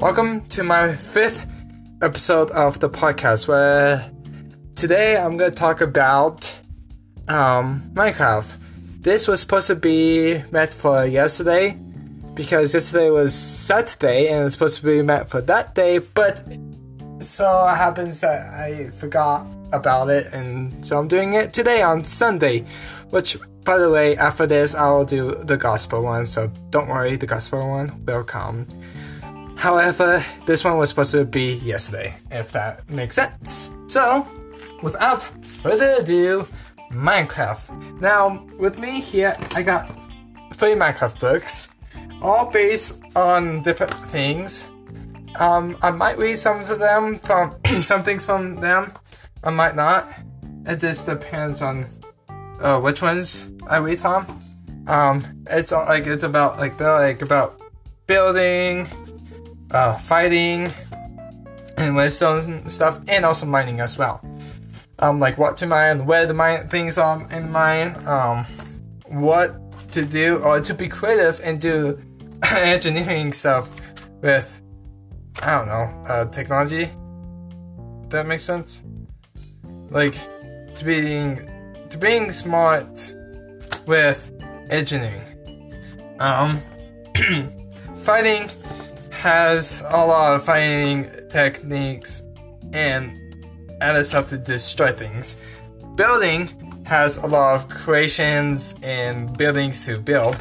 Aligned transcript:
Welcome 0.00 0.42
to 0.50 0.62
my 0.62 0.94
fifth 0.94 1.44
episode 2.00 2.52
of 2.52 2.78
the 2.78 2.88
podcast 2.88 3.48
where 3.48 4.08
today 4.76 5.16
I'm 5.16 5.36
going 5.36 5.50
to 5.50 5.56
talk 5.56 5.80
about 5.80 6.56
um, 7.26 7.90
Minecraft. 7.94 8.56
This 9.00 9.26
was 9.26 9.40
supposed 9.40 9.66
to 9.66 9.74
be 9.74 10.40
meant 10.52 10.72
for 10.72 11.04
yesterday 11.04 11.76
because 12.34 12.74
yesterday 12.74 13.10
was 13.10 13.34
Saturday 13.34 14.28
and 14.28 14.46
it's 14.46 14.54
supposed 14.54 14.76
to 14.76 14.86
be 14.86 15.02
meant 15.02 15.28
for 15.28 15.40
that 15.40 15.74
day, 15.74 15.98
but 15.98 16.46
so 17.18 17.66
it 17.66 17.76
happens 17.76 18.20
that 18.20 18.54
I 18.54 18.90
forgot 18.90 19.48
about 19.72 20.10
it 20.10 20.32
and 20.32 20.86
so 20.86 20.96
I'm 20.96 21.08
doing 21.08 21.32
it 21.32 21.52
today 21.52 21.82
on 21.82 22.04
Sunday, 22.04 22.64
which 23.10 23.36
by 23.64 23.78
the 23.78 23.90
way, 23.90 24.16
after 24.16 24.46
this 24.46 24.76
I'll 24.76 25.04
do 25.04 25.34
the 25.42 25.56
gospel 25.56 26.02
one, 26.02 26.24
so 26.26 26.46
don't 26.70 26.86
worry, 26.86 27.16
the 27.16 27.26
gospel 27.26 27.68
one 27.68 28.04
will 28.04 28.22
come. 28.22 28.68
However, 29.58 30.24
this 30.46 30.62
one 30.62 30.78
was 30.78 30.90
supposed 30.90 31.10
to 31.10 31.24
be 31.24 31.54
yesterday, 31.54 32.14
if 32.30 32.52
that 32.52 32.88
makes 32.88 33.16
sense. 33.16 33.70
So, 33.88 34.24
without 34.82 35.24
further 35.44 35.96
ado, 35.98 36.46
Minecraft. 36.92 38.00
Now, 38.00 38.46
with 38.56 38.78
me 38.78 39.00
here, 39.00 39.36
I 39.56 39.64
got 39.64 39.88
three 40.52 40.74
Minecraft 40.74 41.18
books, 41.18 41.72
all 42.22 42.46
based 42.46 43.02
on 43.16 43.62
different 43.62 43.92
things. 44.12 44.68
Um, 45.40 45.76
I 45.82 45.90
might 45.90 46.18
read 46.18 46.38
some 46.38 46.60
of 46.60 46.78
them 46.78 47.18
from 47.18 47.56
some 47.82 48.04
things 48.04 48.24
from 48.24 48.60
them. 48.60 48.92
I 49.42 49.50
might 49.50 49.74
not. 49.74 50.08
It 50.66 50.78
just 50.78 51.06
depends 51.06 51.62
on 51.62 51.84
uh, 52.60 52.78
which 52.78 53.02
ones 53.02 53.50
I 53.66 53.78
read 53.78 53.98
from. 53.98 54.24
Um, 54.86 55.44
it's 55.50 55.72
all, 55.72 55.84
like 55.84 56.06
it's 56.06 56.22
about 56.22 56.58
like 56.58 56.78
they're 56.78 56.92
like 56.92 57.22
about 57.22 57.60
building, 58.06 58.86
uh, 59.70 59.96
fighting, 59.96 60.72
and 61.76 61.94
wisdom 61.94 62.68
stuff, 62.68 63.00
and 63.08 63.24
also 63.24 63.46
mining 63.46 63.80
as 63.80 63.96
well. 63.96 64.20
Um, 64.98 65.20
like 65.20 65.38
what 65.38 65.56
to 65.58 65.66
mine, 65.66 66.06
where 66.06 66.26
the 66.26 66.34
mine 66.34 66.68
things 66.68 66.98
are 66.98 67.30
in 67.30 67.50
mine, 67.52 67.94
um, 68.06 68.44
what 69.06 69.56
to 69.92 70.04
do, 70.04 70.38
or 70.38 70.60
to 70.60 70.74
be 70.74 70.88
creative 70.88 71.40
and 71.42 71.60
do 71.60 72.00
engineering 72.50 73.32
stuff 73.32 73.70
with, 74.20 74.60
I 75.42 75.58
don't 75.58 75.68
know, 75.68 76.04
uh, 76.06 76.24
technology. 76.26 76.90
That 78.08 78.26
makes 78.26 78.44
sense. 78.44 78.82
Like 79.90 80.14
to 80.74 80.84
being 80.84 81.48
to 81.90 81.98
being 81.98 82.30
smart 82.32 83.14
with 83.86 84.32
engineering. 84.70 85.24
Um, 86.18 86.60
fighting 87.98 88.50
has 89.18 89.82
a 89.90 90.04
lot 90.06 90.36
of 90.36 90.44
fighting 90.44 91.10
techniques 91.28 92.22
and 92.72 93.18
other 93.80 94.04
stuff 94.04 94.28
to 94.28 94.38
destroy 94.38 94.92
things. 94.92 95.36
Building 95.96 96.46
has 96.86 97.16
a 97.16 97.26
lot 97.26 97.56
of 97.56 97.68
creations 97.68 98.76
and 98.80 99.36
buildings 99.36 99.84
to 99.86 99.98
build. 99.98 100.40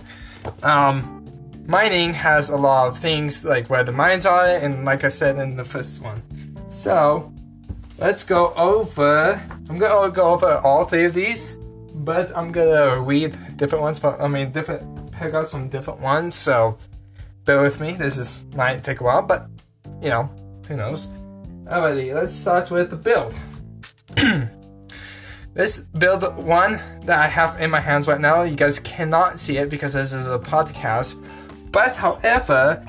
Um, 0.61 1.25
mining 1.66 2.14
has 2.14 2.52
a 2.52 2.55
lot 2.55 2.89
of 2.89 3.00
things 3.00 3.44
like 3.44 3.67
where 3.67 3.83
the 3.83 3.92
mines 3.92 4.28
are, 4.28 4.45
and 4.45 4.86
like 4.86 5.03
I 5.03 5.09
said 5.09 5.39
in 5.39 5.55
the 5.55 5.66
first 5.66 6.02
one. 6.03 6.22
So, 6.70 7.33
let's 7.98 8.23
go 8.23 8.53
over. 8.53 9.42
I'm 9.70 9.80
gonna 9.80 10.11
go 10.11 10.33
over 10.33 10.61
all 10.64 10.86
three 10.86 11.05
of 11.05 11.16
these, 11.16 11.58
but 11.95 12.36
I'm 12.38 12.52
gonna 12.52 13.02
read 13.02 13.36
different 13.58 13.81
ones 13.81 13.98
from. 14.00 14.22
I 14.22 14.28
mean, 14.28 14.52
different 14.52 15.11
pickups 15.11 15.50
from 15.50 15.67
different 15.67 16.00
ones. 16.00 16.36
So, 16.36 16.78
bear 17.48 17.62
with 17.62 17.80
me. 17.80 17.94
This 17.94 18.20
is 18.20 18.45
might 18.53 18.84
take 18.84 19.00
a 19.00 19.03
while, 19.03 19.23
but 19.23 19.48
you 20.02 20.09
know, 20.09 20.30
who 20.67 20.76
knows. 20.76 21.08
Alrighty, 21.66 22.14
let's 22.14 22.36
start 22.36 22.70
with 22.70 22.92
the 22.92 22.98
build. 22.98 23.33
this 25.54 25.80
build 25.80 26.21
one 26.44 26.80
that 27.05 27.17
I 27.17 27.27
have 27.27 27.60
in 27.60 27.71
my 27.71 27.80
hands 27.80 28.08
right 28.08 28.21
now, 28.21 28.44
you 28.44 28.55
guys 28.55 28.80
cannot 28.80 29.39
see 29.39 29.58
it 29.58 29.70
because 29.70 29.94
this 29.94 30.14
is 30.14 30.27
a 30.27 30.38
podcast. 30.38 31.16
But 31.71 31.95
however, 31.95 32.86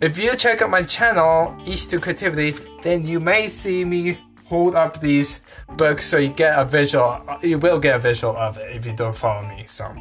if 0.00 0.18
you 0.18 0.36
check 0.36 0.60
out 0.60 0.70
my 0.70 0.82
channel, 0.82 1.56
East 1.64 1.90
to 1.92 2.00
Creativity, 2.00 2.54
then 2.82 3.06
you 3.06 3.20
may 3.20 3.48
see 3.48 3.84
me 3.84 4.18
hold 4.46 4.74
up 4.74 5.00
these 5.00 5.40
books 5.76 6.04
so 6.04 6.18
you 6.18 6.28
get 6.28 6.58
a 6.58 6.64
visual. 6.64 7.24
You 7.42 7.58
will 7.58 7.78
get 7.78 7.96
a 7.96 7.98
visual 8.00 8.36
of 8.36 8.58
it 8.58 8.76
if 8.76 8.86
you 8.86 8.92
don't 8.92 9.16
follow 9.16 9.46
me. 9.48 9.64
So, 9.66 9.94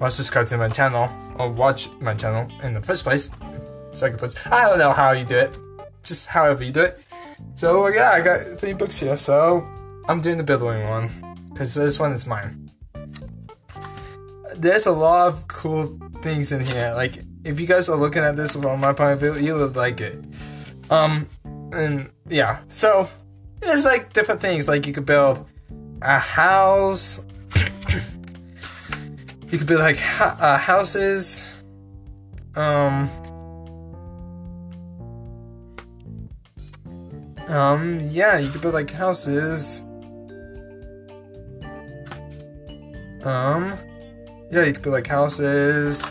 let's 0.00 0.16
subscribe 0.16 0.46
to 0.48 0.58
my 0.58 0.68
channel 0.68 1.08
or 1.38 1.50
watch 1.50 1.90
my 2.00 2.14
channel 2.14 2.50
in 2.62 2.74
the 2.74 2.82
first 2.82 3.02
place. 3.02 3.30
Second 3.92 4.18
place, 4.18 4.34
I 4.46 4.68
don't 4.68 4.78
know 4.78 4.92
how 4.92 5.12
you 5.12 5.24
do 5.24 5.38
it. 5.38 5.58
Just 6.02 6.26
however 6.28 6.64
you 6.64 6.72
do 6.72 6.82
it. 6.82 7.00
So 7.54 7.88
yeah, 7.88 8.10
I 8.10 8.20
got 8.20 8.60
three 8.60 8.72
books 8.72 8.98
here. 8.98 9.16
So 9.16 9.66
I'm 10.08 10.20
doing 10.20 10.36
the 10.36 10.42
building 10.42 10.88
one 10.88 11.10
because 11.52 11.74
this 11.74 11.98
one 11.98 12.12
is 12.12 12.26
mine. 12.26 12.70
There's 14.56 14.86
a 14.86 14.92
lot 14.92 15.28
of 15.28 15.48
cool 15.48 15.98
things 16.22 16.52
in 16.52 16.60
here. 16.60 16.92
Like 16.94 17.22
if 17.44 17.60
you 17.60 17.66
guys 17.66 17.88
are 17.88 17.96
looking 17.96 18.22
at 18.22 18.36
this 18.36 18.52
from 18.52 18.80
my 18.80 18.92
point 18.92 19.12
of 19.12 19.20
view, 19.20 19.34
you 19.36 19.54
would 19.54 19.76
like 19.76 20.00
it. 20.00 20.22
Um, 20.90 21.28
and 21.72 22.10
yeah, 22.28 22.60
so 22.68 23.08
there's 23.60 23.84
like 23.84 24.12
different 24.12 24.40
things. 24.40 24.68
Like 24.68 24.86
you 24.86 24.92
could 24.92 25.06
build 25.06 25.46
a 26.02 26.18
house. 26.18 27.20
You 29.48 29.58
could 29.58 29.66
build 29.66 29.80
like 29.80 29.98
uh, 30.20 30.58
houses. 30.58 31.52
Um. 32.54 33.10
Um, 37.48 38.00
yeah, 38.10 38.38
you 38.38 38.50
could 38.50 38.60
build 38.60 38.74
like 38.74 38.90
houses. 38.90 39.80
Um, 43.22 43.76
yeah, 44.50 44.64
you 44.64 44.72
could 44.72 44.82
build 44.82 44.94
like 44.94 45.06
houses. 45.06 46.04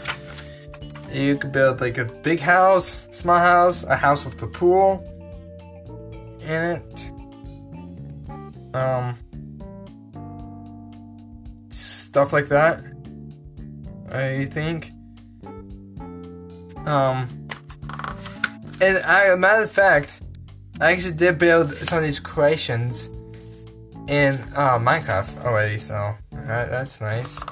You 1.12 1.38
could 1.38 1.52
build 1.52 1.82
like 1.82 1.98
a 1.98 2.06
big 2.06 2.40
house, 2.40 3.08
small 3.12 3.40
house, 3.40 3.84
a 3.84 3.96
house 3.96 4.24
with 4.24 4.42
a 4.42 4.48
pool 4.48 5.04
in 6.42 6.62
it. 6.78 7.12
Um, 8.76 9.18
stuff 11.70 12.32
like 12.32 12.48
that. 12.50 12.95
I 14.16 14.46
think. 14.46 14.92
Um, 16.86 17.48
and 18.82 18.98
I, 19.00 19.36
matter 19.36 19.64
of 19.64 19.72
fact, 19.72 20.22
I 20.80 20.92
actually 20.92 21.14
did 21.16 21.38
build 21.38 21.76
some 21.78 22.00
of 22.00 22.04
these 22.04 22.20
creations 22.20 23.08
in 24.08 24.36
uh, 24.56 24.78
Minecraft 24.78 25.46
already, 25.46 25.78
so 25.78 26.16
that, 26.32 26.70
that's 26.70 27.02
nice. 27.02 27.44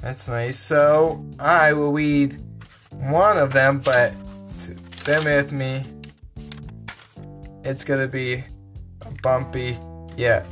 That's 0.00 0.28
nice. 0.28 0.58
So 0.58 1.24
I 1.38 1.72
will 1.72 1.92
read 1.92 2.38
one 2.90 3.36
of 3.36 3.52
them, 3.52 3.80
but 3.80 4.14
bear 5.04 5.22
with 5.22 5.52
me. 5.52 5.84
It's 7.62 7.84
gonna 7.84 8.08
be 8.08 8.44
a 9.02 9.10
bumpy, 9.22 9.78
yeah, 10.16 10.44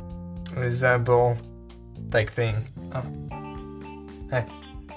resemble 0.53 1.37
like 2.11 2.31
thing. 2.31 2.67
Oh. 2.93 3.03
Hey, 4.29 4.45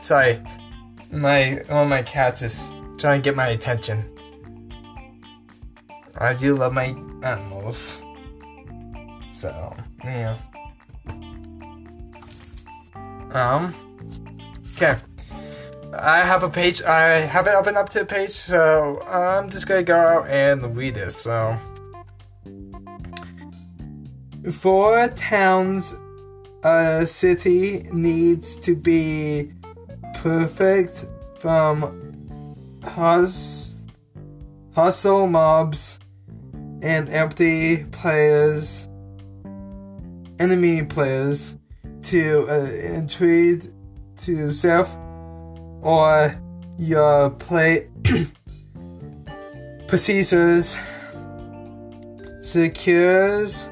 sorry, 0.02 0.42
my 1.10 1.62
one 1.68 1.84
of 1.84 1.88
my 1.88 2.02
cats 2.02 2.42
is 2.42 2.68
trying 2.98 3.22
to 3.22 3.24
get 3.24 3.36
my 3.36 3.48
attention. 3.48 4.04
I 6.18 6.34
do 6.34 6.54
love 6.54 6.72
my 6.74 6.94
animals. 7.22 8.02
So, 9.32 9.74
yeah. 10.04 10.36
Um, 13.32 13.74
okay. 14.74 14.98
I 15.94 16.18
have 16.18 16.42
a 16.42 16.50
page, 16.50 16.82
I 16.82 17.20
have 17.20 17.46
it 17.46 17.54
open 17.54 17.76
up 17.76 17.90
to 17.90 18.00
the 18.00 18.04
page, 18.04 18.30
so 18.30 19.00
I'm 19.02 19.50
just 19.50 19.66
gonna 19.66 19.82
go 19.82 19.96
out 19.96 20.28
and 20.28 20.76
read 20.76 20.94
this. 20.94 21.16
So, 21.16 21.58
for 24.52 25.08
towns, 25.08 25.94
a 26.62 27.06
city 27.06 27.88
needs 27.92 28.56
to 28.56 28.76
be 28.76 29.52
perfect 30.22 31.04
from 31.36 32.78
hus- 32.84 33.76
hustle 34.72 35.26
mobs 35.26 35.98
and 36.80 37.08
empty 37.08 37.78
players, 37.90 38.86
enemy 40.38 40.84
players, 40.84 41.58
to 42.04 42.46
uh, 42.48 42.70
to 44.18 44.52
self 44.52 44.96
or 45.82 46.40
your 46.78 47.30
play 47.30 47.88
procedures 49.88 50.76
secures 52.42 53.68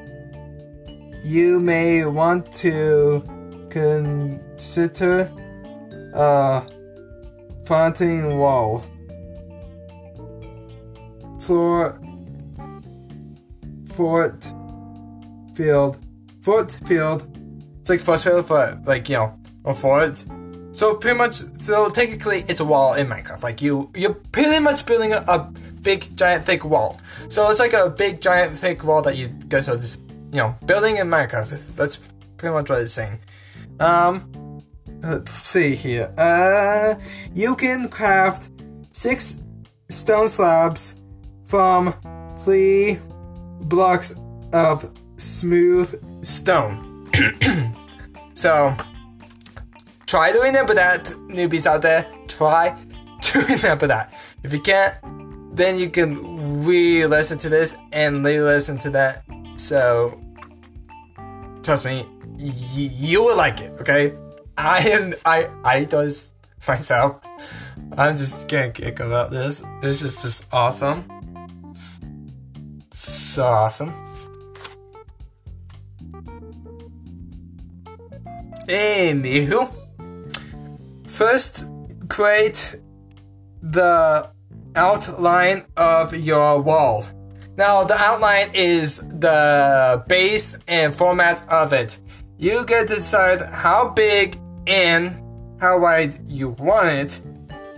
you 1.23 1.61
may 1.61 2.03
want 2.05 2.51
to 2.53 3.23
consider 3.69 5.31
a 6.13 6.63
fronting 7.65 8.37
wall 8.37 8.83
floor 11.39 11.99
fort 13.93 14.43
field 15.55 15.97
fort 16.41 16.71
field. 16.71 17.27
It's 17.79 17.89
like 17.89 17.99
force 17.99 18.23
field, 18.23 18.47
but 18.47 18.85
like 18.85 19.09
you 19.09 19.17
know, 19.17 19.39
a 19.65 19.73
fort. 19.73 20.23
So 20.73 20.95
pretty 20.95 21.17
much, 21.17 21.35
so 21.61 21.89
technically, 21.89 22.45
it's 22.47 22.61
a 22.61 22.65
wall 22.65 22.93
in 22.93 23.07
Minecraft. 23.07 23.43
Like 23.43 23.61
you, 23.61 23.89
you're 23.95 24.13
pretty 24.13 24.59
much 24.59 24.85
building 24.85 25.11
a, 25.13 25.17
a 25.27 25.39
big, 25.81 26.15
giant, 26.15 26.45
thick 26.45 26.63
wall. 26.63 26.99
So 27.29 27.49
it's 27.49 27.59
like 27.59 27.73
a 27.73 27.89
big, 27.89 28.21
giant, 28.21 28.55
thick 28.55 28.83
wall 28.83 29.01
that 29.01 29.17
you 29.17 29.27
guys 29.27 29.67
are 29.67 29.75
just, 29.75 30.01
you 30.31 30.37
know, 30.37 30.55
building 30.65 30.97
in 30.97 31.07
Minecraft. 31.07 31.75
That's 31.75 31.97
pretty 32.37 32.53
much 32.53 32.69
what 32.69 32.81
it's 32.81 32.93
saying. 32.93 33.19
Um, 33.81 34.31
let's 35.03 35.31
see 35.33 35.75
here. 35.75 36.13
Uh, 36.17 36.95
you 37.33 37.55
can 37.55 37.89
craft 37.89 38.49
six 38.91 39.39
stone 39.89 40.27
slabs 40.27 40.99
from 41.43 41.93
three 42.43 42.99
blocks 43.61 44.15
of 44.53 44.91
smooth 45.17 46.25
stone. 46.25 47.09
so 48.33 48.75
try 50.05 50.31
to 50.31 50.39
remember 50.39 50.73
that 50.73 51.05
newbies 51.29 51.65
out 51.65 51.81
there, 51.81 52.11
try 52.27 52.77
to 53.21 53.39
remember 53.41 53.87
that. 53.87 54.13
If 54.43 54.53
you 54.53 54.61
can't, 54.61 54.97
then 55.55 55.77
you 55.77 55.89
can 55.89 56.63
re-listen 56.63 57.37
to 57.39 57.49
this 57.49 57.75
and 57.91 58.23
re-listen 58.23 58.77
to 58.79 58.89
that. 58.91 59.23
So 59.55 60.19
trust 61.63 61.85
me, 61.85 62.07
y- 62.37 62.53
you 62.75 63.21
will 63.21 63.37
like 63.37 63.59
it. 63.59 63.73
Okay, 63.81 64.13
I 64.61 64.89
am. 64.89 65.13
I 65.25 65.49
I 65.63 65.85
does 65.85 66.31
myself. 66.67 67.19
I'm 67.97 68.15
just 68.15 68.47
getting 68.47 68.71
kick 68.73 68.99
about 68.99 69.31
this. 69.31 69.63
This 69.81 70.03
is 70.03 70.21
just 70.21 70.45
awesome. 70.51 71.03
So 72.91 73.43
awesome. 73.43 73.91
Anywho, 78.67 79.73
first 81.07 81.65
create 82.07 82.79
the 83.63 84.29
outline 84.75 85.65
of 85.75 86.13
your 86.13 86.61
wall. 86.61 87.05
Now, 87.57 87.83
the 87.83 87.97
outline 87.97 88.51
is 88.53 88.97
the 88.97 90.03
base 90.07 90.55
and 90.67 90.93
format 90.93 91.47
of 91.49 91.73
it. 91.73 91.97
You 92.37 92.65
get 92.65 92.87
to 92.87 92.95
decide 92.95 93.41
how 93.41 93.89
big 93.89 94.40
and 94.67 95.21
how 95.59 95.79
wide 95.79 96.17
you 96.27 96.49
want 96.49 96.89
it, 96.89 97.19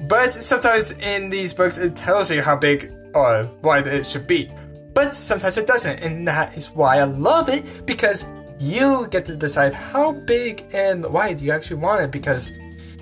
but 0.08 0.44
sometimes 0.44 0.92
in 0.92 1.30
these 1.30 1.54
books 1.54 1.78
it 1.78 1.96
tells 1.96 2.32
you 2.32 2.42
how 2.42 2.56
big 2.56 2.92
or 3.14 3.50
wide 3.62 3.88
it 3.88 4.06
should 4.06 4.28
be. 4.28 4.50
But 4.94 5.16
sometimes 5.16 5.58
it 5.58 5.68
doesn't, 5.68 6.00
and 6.00 6.28
that 6.28 6.58
is 6.58 6.68
why 6.70 7.00
I 7.00 7.04
love 7.04 7.50
it 7.50 7.86
because 7.86 8.26
you 8.60 9.08
get 9.10 9.26
to 9.26 9.36
decide 9.36 9.74
how 9.74 10.12
big 10.12 10.64
and 10.74 11.06
wide 11.06 11.42
you 11.42 11.52
actually 11.52 11.78
want 11.78 12.04
it. 12.04 12.12
Because, 12.12 12.52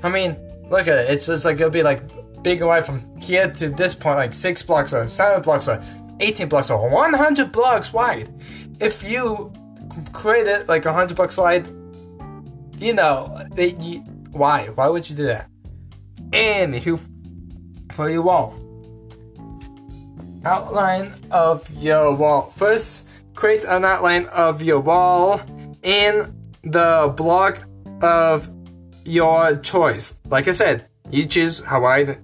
I 0.01 0.09
mean, 0.09 0.37
look 0.69 0.87
at 0.87 0.97
it, 0.97 1.11
it's 1.11 1.27
just 1.27 1.45
like 1.45 1.55
it'll 1.55 1.69
be 1.69 1.83
like 1.83 2.01
big 2.43 2.59
and 2.59 2.67
wide 2.67 2.85
from 2.85 3.15
here 3.17 3.51
to 3.51 3.69
this 3.69 3.93
point, 3.93 4.17
like 4.17 4.33
six 4.33 4.63
blocks 4.63 4.93
or 4.93 5.07
seven 5.07 5.41
blocks 5.41 5.67
or 5.67 5.83
18 6.19 6.47
blocks 6.47 6.69
or 6.69 6.89
100 6.89 7.51
blocks 7.51 7.91
wide. 7.91 8.29
If 8.79 9.03
you 9.03 9.51
create 10.13 10.47
it 10.47 10.67
like 10.69 10.85
100 10.85 11.15
blocks 11.15 11.37
wide, 11.37 11.67
you 12.81 12.93
know, 12.93 13.45
it, 13.55 13.79
you, 13.79 13.99
why? 14.31 14.67
Why 14.67 14.87
would 14.87 15.09
you 15.09 15.15
do 15.15 15.25
that? 15.25 15.49
Anywho, 16.31 16.99
for 17.93 18.09
your 18.09 18.23
wall, 18.23 18.55
outline 20.45 21.13
of 21.29 21.69
your 21.77 22.13
wall. 22.15 22.51
First, 22.55 23.07
create 23.35 23.63
an 23.65 23.85
outline 23.85 24.25
of 24.27 24.61
your 24.61 24.79
wall 24.79 25.41
in 25.83 26.35
the 26.63 27.13
block 27.15 27.63
of 28.01 28.49
your 29.05 29.55
choice. 29.57 30.19
Like 30.27 30.47
I 30.47 30.51
said, 30.51 30.87
you 31.09 31.25
choose 31.25 31.59
how 31.59 31.81
wide 31.81 32.19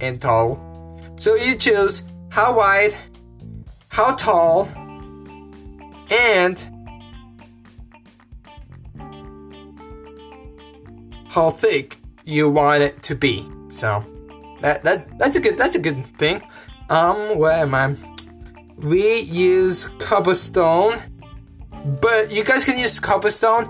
and 0.00 0.20
tall. 0.20 0.60
So 1.16 1.34
you 1.34 1.54
choose 1.56 2.08
how 2.30 2.56
wide, 2.56 2.94
how 3.88 4.14
tall, 4.14 4.68
and 6.10 6.75
how 11.36 11.50
thick 11.50 11.96
you 12.24 12.48
want 12.48 12.82
it 12.82 13.02
to 13.04 13.14
be. 13.14 13.46
So 13.70 14.04
that 14.62 14.82
that 14.84 15.18
that's 15.18 15.36
a 15.36 15.40
good 15.40 15.56
that's 15.56 15.76
a 15.76 15.78
good 15.78 16.04
thing. 16.18 16.42
Um, 16.88 17.38
where 17.38 17.52
am 17.52 17.74
I? 17.74 17.94
We 18.76 19.20
use 19.20 19.88
cobblestone, 19.98 21.00
but 22.00 22.32
you 22.32 22.42
guys 22.42 22.64
can 22.64 22.78
use 22.78 22.98
cobblestone, 22.98 23.66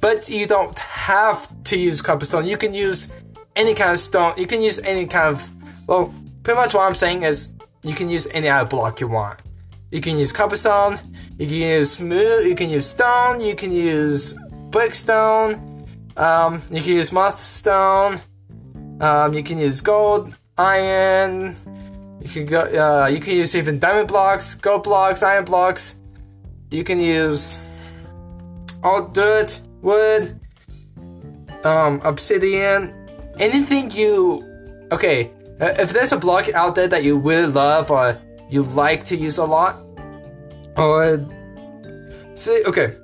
but 0.00 0.28
you 0.28 0.46
don't 0.46 0.78
have 0.78 1.38
to 1.64 1.78
use 1.78 2.00
cobblestone. 2.02 2.46
You 2.46 2.56
can 2.56 2.72
use 2.74 3.12
any 3.54 3.74
kind 3.74 3.92
of 3.92 3.98
stone. 3.98 4.34
You 4.36 4.46
can 4.46 4.60
use 4.60 4.78
any 4.80 5.06
kind 5.06 5.34
of 5.34 5.50
well, 5.86 6.14
pretty 6.42 6.60
much 6.60 6.74
what 6.74 6.82
I'm 6.82 6.94
saying 6.94 7.22
is 7.22 7.52
you 7.82 7.94
can 7.94 8.08
use 8.10 8.26
any 8.32 8.48
other 8.48 8.68
block 8.68 9.00
you 9.00 9.08
want. 9.08 9.40
You 9.90 10.00
can 10.00 10.18
use 10.18 10.32
cobblestone, 10.32 10.98
you 11.38 11.46
can 11.46 11.56
use 11.56 11.92
smooth, 11.92 12.44
you 12.44 12.56
can 12.56 12.68
use 12.68 12.88
stone, 12.88 13.40
you 13.40 13.54
can 13.54 13.70
use 13.70 14.34
brickstone, 14.70 15.75
um, 16.16 16.62
you 16.70 16.80
can 16.80 16.92
use 16.92 17.12
moth 17.12 17.44
stone, 17.44 18.20
um, 19.00 19.34
you 19.34 19.42
can 19.42 19.58
use 19.58 19.80
gold, 19.80 20.36
iron, 20.56 21.56
you 22.20 22.28
can 22.28 22.46
go, 22.46 22.60
uh, 22.60 23.06
you 23.06 23.20
can 23.20 23.34
use 23.34 23.54
even 23.54 23.78
diamond 23.78 24.08
blocks, 24.08 24.54
gold 24.54 24.82
blocks, 24.82 25.22
iron 25.22 25.44
blocks. 25.44 25.96
You 26.70 26.82
can 26.82 26.98
use 26.98 27.60
all 28.82 29.08
dirt, 29.08 29.60
wood, 29.82 30.40
um, 31.64 32.00
obsidian, 32.02 32.94
anything 33.38 33.90
you. 33.90 34.42
Okay, 34.90 35.30
uh, 35.60 35.74
if 35.78 35.92
there's 35.92 36.12
a 36.12 36.16
block 36.16 36.48
out 36.50 36.74
there 36.74 36.88
that 36.88 37.04
you 37.04 37.18
really 37.18 37.46
love 37.46 37.90
or 37.90 38.18
you 38.48 38.62
like 38.62 39.04
to 39.06 39.16
use 39.16 39.38
a 39.38 39.44
lot, 39.44 39.78
or 40.76 41.24
see, 42.34 42.62
okay, 42.64 42.94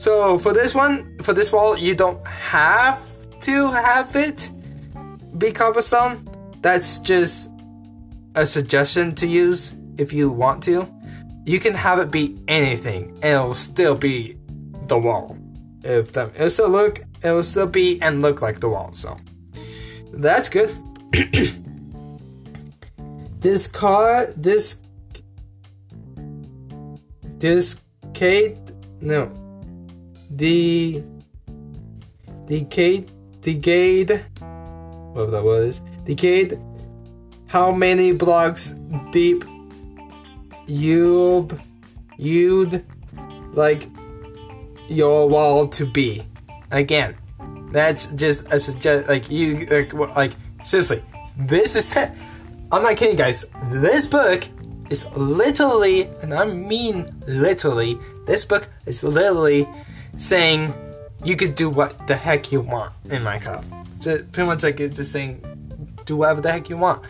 so 0.00 0.38
for 0.38 0.54
this 0.54 0.74
one, 0.74 1.18
for 1.18 1.34
this 1.34 1.52
wall, 1.52 1.76
you 1.76 1.94
don't 1.94 2.26
have 2.26 2.98
to 3.42 3.70
have 3.70 4.16
it 4.16 4.50
be 5.36 5.52
cobblestone. 5.52 6.26
That's 6.62 6.96
just 6.96 7.50
a 8.34 8.46
suggestion 8.46 9.14
to 9.16 9.26
use 9.26 9.76
if 9.98 10.14
you 10.14 10.30
want 10.30 10.62
to. 10.62 10.88
You 11.44 11.60
can 11.60 11.74
have 11.74 11.98
it 11.98 12.10
be 12.10 12.38
anything, 12.48 13.10
and 13.22 13.24
it'll 13.24 13.52
still 13.52 13.94
be 13.94 14.38
the 14.86 14.98
wall. 14.98 15.36
If 15.84 16.12
the 16.12 16.32
it'll 16.34 16.48
still 16.48 16.70
look, 16.70 17.00
it 17.22 17.30
will 17.30 17.42
still 17.42 17.66
be 17.66 18.00
and 18.00 18.22
look 18.22 18.40
like 18.40 18.60
the 18.60 18.70
wall. 18.70 18.94
So 18.94 19.18
that's 20.14 20.48
good. 20.48 20.74
this 23.40 23.66
car, 23.66 24.32
this, 24.34 24.80
this 27.36 27.82
Kate, 28.14 28.56
no, 29.02 29.30
the, 30.30 31.02
decade, 32.46 33.10
decade, 33.42 34.24
whatever 35.12 35.30
that 35.30 35.44
was, 35.44 35.80
decade 36.04 36.58
how 37.50 37.72
many 37.72 38.12
blocks 38.12 38.76
deep 39.10 39.44
you'd 40.68 41.60
you'd 42.16 42.84
like 43.54 43.88
your 44.88 45.28
wall 45.28 45.66
to 45.66 45.84
be. 45.84 46.22
Again, 46.70 47.16
that's 47.72 48.06
just 48.14 48.52
a 48.52 48.58
suggest 48.58 49.08
like 49.08 49.28
you 49.30 49.66
like 49.66 49.92
like 49.94 50.32
seriously. 50.62 51.02
This 51.36 51.74
is 51.74 51.96
I'm 52.72 52.82
not 52.84 52.96
kidding 52.96 53.16
guys. 53.16 53.46
This 53.70 54.06
book 54.06 54.44
is 54.88 55.10
literally 55.16 56.08
and 56.22 56.32
I 56.32 56.44
mean 56.44 57.10
literally 57.26 57.98
this 58.26 58.44
book 58.44 58.68
is 58.86 59.02
literally 59.02 59.66
saying 60.18 60.72
you 61.22 61.36
could 61.36 61.54
do 61.54 61.68
what 61.70 62.06
the 62.06 62.16
heck 62.16 62.52
you 62.52 62.60
want 62.60 62.92
in 63.06 63.22
my 63.22 63.38
cup. 63.38 63.64
So 64.00 64.18
pretty 64.18 64.46
much 64.46 64.62
like 64.62 64.80
it's 64.80 64.96
just 64.96 65.12
saying 65.12 65.44
do 66.06 66.16
whatever 66.16 66.40
the 66.40 66.50
heck 66.52 66.70
you 66.70 66.76
want 66.76 67.04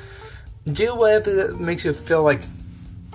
do 0.66 0.94
whatever 0.94 1.32
that 1.32 1.60
makes 1.60 1.84
you 1.84 1.92
feel 1.92 2.22
like 2.22 2.40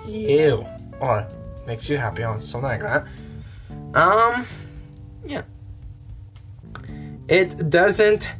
you 0.06 0.66
or 1.00 1.26
makes 1.66 1.88
you 1.88 1.96
happy 1.96 2.24
or 2.24 2.40
something 2.40 2.68
like 2.68 2.80
that. 2.80 3.06
Um, 3.94 4.46
yeah. 5.24 5.42
It 7.28 7.70
doesn't 7.70 8.34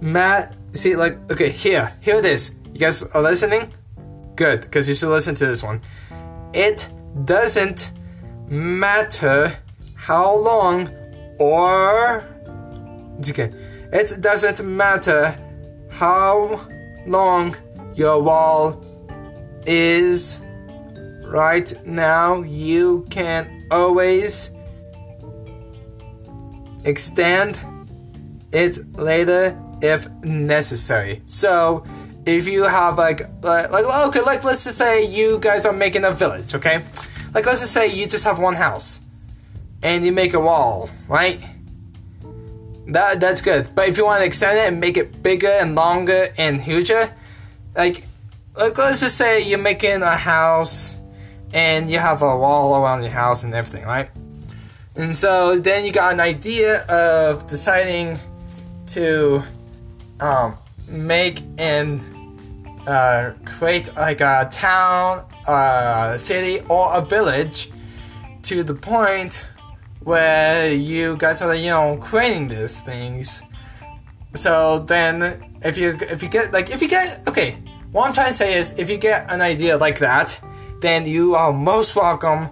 matter. 0.00 0.54
See, 0.72 0.96
like, 0.96 1.18
okay, 1.30 1.50
here, 1.50 1.92
here 2.00 2.16
it 2.16 2.24
is. 2.24 2.54
You 2.72 2.80
guys 2.80 3.02
are 3.02 3.22
listening? 3.22 3.72
Good, 4.34 4.62
because 4.62 4.88
you 4.88 4.94
should 4.94 5.10
listen 5.10 5.34
to 5.36 5.46
this 5.46 5.62
one. 5.62 5.82
It 6.52 6.88
doesn't 7.24 7.92
matter 8.48 9.56
how 10.04 10.36
long 10.36 10.90
or. 11.38 12.24
It 13.90 14.20
doesn't 14.20 14.62
matter 14.62 15.34
how 15.90 16.60
long 17.06 17.56
your 17.94 18.20
wall 18.22 18.84
is 19.66 20.40
right 21.24 21.86
now, 21.86 22.42
you 22.42 23.06
can 23.08 23.66
always 23.70 24.50
extend 26.84 27.58
it 28.52 28.98
later 28.98 29.58
if 29.80 30.10
necessary. 30.22 31.22
So, 31.26 31.84
if 32.26 32.46
you 32.46 32.64
have 32.64 32.98
like 32.98 33.22
like, 33.42 33.70
like 33.70 33.84
okay, 34.08 34.20
like 34.20 34.44
let's 34.44 34.64
just 34.64 34.76
say 34.76 35.06
you 35.06 35.38
guys 35.38 35.64
are 35.64 35.72
making 35.72 36.04
a 36.04 36.10
village, 36.10 36.54
okay? 36.54 36.84
Like 37.32 37.46
let's 37.46 37.60
just 37.60 37.72
say 37.72 37.86
you 37.86 38.06
just 38.06 38.24
have 38.24 38.38
one 38.38 38.54
house 38.54 39.00
and 39.84 40.04
you 40.04 40.10
make 40.10 40.32
a 40.32 40.40
wall, 40.40 40.88
right? 41.06 41.44
That 42.88 43.20
that's 43.20 43.42
good. 43.42 43.74
But 43.74 43.88
if 43.88 43.98
you 43.98 44.04
want 44.04 44.20
to 44.20 44.26
extend 44.26 44.58
it 44.58 44.68
and 44.68 44.80
make 44.80 44.96
it 44.96 45.22
bigger 45.22 45.48
and 45.48 45.74
longer 45.74 46.32
and 46.36 46.60
huger, 46.60 47.14
like 47.76 48.04
like 48.56 48.76
let's 48.76 49.00
just 49.00 49.16
say 49.16 49.42
you're 49.42 49.58
making 49.58 50.02
a 50.02 50.16
house 50.16 50.96
and 51.52 51.90
you 51.90 51.98
have 51.98 52.22
a 52.22 52.36
wall 52.36 52.82
around 52.82 53.02
your 53.02 53.12
house 53.12 53.44
and 53.44 53.54
everything, 53.54 53.84
right? 53.84 54.10
And 54.96 55.16
so 55.16 55.58
then 55.58 55.84
you 55.84 55.92
got 55.92 56.12
an 56.12 56.20
idea 56.20 56.82
of 56.84 57.48
deciding 57.48 58.18
to 58.88 59.42
um, 60.20 60.56
make 60.88 61.42
and 61.58 62.00
uh, 62.86 63.32
create 63.44 63.94
like 63.96 64.20
a 64.20 64.48
town, 64.52 65.26
a 65.46 66.16
city, 66.18 66.60
or 66.68 66.94
a 66.94 67.00
village 67.00 67.70
to 68.42 68.62
the 68.62 68.74
point 68.74 69.46
where 70.04 70.70
you 70.70 71.16
guys 71.16 71.42
are 71.42 71.54
you 71.54 71.70
know 71.70 71.96
creating 72.00 72.48
these 72.48 72.80
things. 72.82 73.42
So 74.34 74.80
then, 74.80 75.56
if 75.62 75.78
you 75.78 75.96
if 76.00 76.22
you 76.22 76.28
get 76.28 76.52
like 76.52 76.70
if 76.70 76.82
you 76.82 76.88
get 76.88 77.26
okay, 77.26 77.58
what 77.92 78.06
I'm 78.06 78.12
trying 78.12 78.28
to 78.28 78.32
say 78.32 78.58
is 78.58 78.78
if 78.78 78.90
you 78.90 78.98
get 78.98 79.30
an 79.30 79.40
idea 79.40 79.76
like 79.76 79.98
that, 80.00 80.38
then 80.80 81.06
you 81.06 81.34
are 81.34 81.52
most 81.52 81.96
welcome 81.96 82.50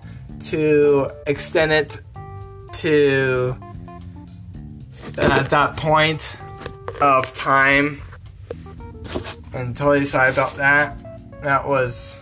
to 0.50 1.10
extend 1.26 1.72
it 1.72 1.98
to 2.72 3.56
uh, 5.18 5.42
that 5.42 5.76
point 5.76 6.36
of 7.00 7.32
time. 7.34 8.00
And 9.52 9.76
totally 9.76 10.06
sorry 10.06 10.30
about 10.30 10.54
that. 10.54 10.96
That 11.42 11.68
was 11.68 12.18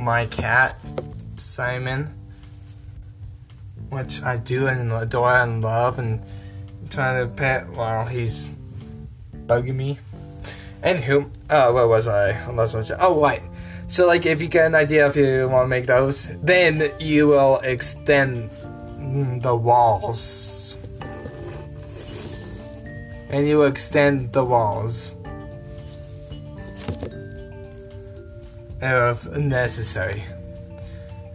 my 0.00 0.26
cat, 0.26 0.80
Simon 1.36 2.15
which 3.90 4.22
I 4.22 4.36
do 4.36 4.66
and 4.66 4.92
adore 4.92 5.36
and 5.36 5.62
love 5.62 5.98
and 5.98 6.22
trying 6.90 7.26
to 7.26 7.32
pet 7.34 7.68
while 7.70 8.06
he's 8.06 8.48
bugging 9.46 9.76
me. 9.76 9.98
Anywho, 10.82 11.30
uh, 11.50 11.72
where 11.72 11.88
was 11.88 12.06
I? 12.06 12.38
Oh, 13.00 13.20
right. 13.20 13.42
So, 13.88 14.06
like, 14.06 14.26
if 14.26 14.42
you 14.42 14.48
get 14.48 14.66
an 14.66 14.74
idea 14.74 15.06
if 15.06 15.16
you 15.16 15.48
want 15.48 15.64
to 15.64 15.68
make 15.68 15.86
those, 15.86 16.28
then 16.42 16.92
you 16.98 17.28
will 17.28 17.58
extend 17.58 18.50
the 19.42 19.54
walls. 19.54 20.76
And 23.28 23.46
you 23.46 23.62
extend 23.62 24.32
the 24.32 24.44
walls. 24.44 25.14
If 28.80 29.26
necessary. 29.36 30.24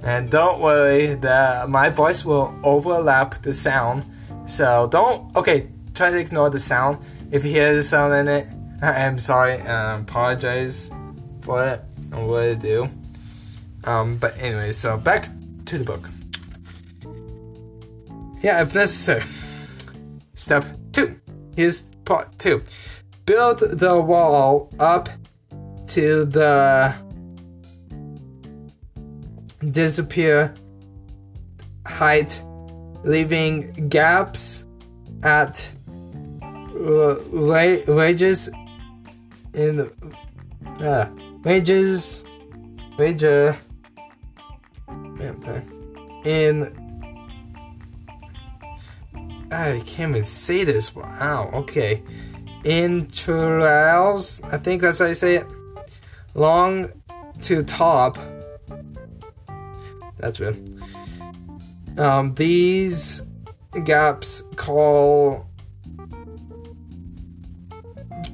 And 0.04 0.32
don't 0.32 0.60
worry, 0.60 1.16
that 1.16 1.70
my 1.70 1.90
voice 1.90 2.26
will 2.26 2.54
overlap 2.64 3.42
the 3.44 3.54
sound. 3.54 4.04
So 4.48 4.88
don't, 4.92 5.36
okay, 5.36 5.68
try 5.94 6.10
to 6.10 6.18
ignore 6.18 6.50
the 6.50 6.60
sound. 6.60 7.00
If 7.32 7.46
you 7.46 7.52
hear 7.52 7.76
the 7.76 7.84
sound 7.84 8.14
in 8.16 8.28
it, 8.28 8.48
I 8.82 9.02
am 9.02 9.20
sorry, 9.20 9.62
I 9.62 10.00
apologize 10.00 10.90
for 11.42 11.64
it. 11.64 11.82
I 12.12 12.20
really 12.20 12.56
do. 12.56 12.90
Um, 13.84 14.18
but 14.18 14.38
anyway, 14.38 14.72
so 14.72 14.98
back 14.98 15.28
to 15.66 15.78
the 15.78 15.84
book. 15.84 16.10
Yeah, 18.42 18.62
if 18.62 18.74
necessary. 18.74 19.24
Step 20.34 20.66
two. 20.92 21.20
Here's 21.56 21.84
part 22.06 22.40
two. 22.40 22.64
Build 23.26 23.60
the 23.60 24.02
wall 24.02 24.72
up 24.80 25.10
to 25.90 26.26
the 26.26 26.96
disappear 29.70 30.54
height, 31.86 32.42
leaving 33.04 33.90
gaps 33.90 34.66
at 35.24 35.70
wages 37.32 38.50
in 39.54 39.90
uh, 40.80 41.06
wages 41.44 42.24
wager 42.98 43.58
in 46.24 46.82
I 49.52 49.82
can't 49.86 50.12
even 50.12 50.24
say 50.24 50.64
this. 50.64 50.96
Wow. 50.96 51.50
Okay. 51.54 52.02
In 52.64 53.08
trials, 53.08 54.42
I 54.44 54.58
think 54.58 54.82
that's 54.82 55.00
how 55.00 55.08
you 55.08 55.14
say 55.14 55.36
it. 55.38 55.48
Long 56.36 56.90
to 57.42 57.62
top 57.64 58.18
that's 60.22 60.40
good. 60.40 60.80
Um, 61.98 62.34
these 62.36 63.22
gaps 63.84 64.44
call 64.56 65.48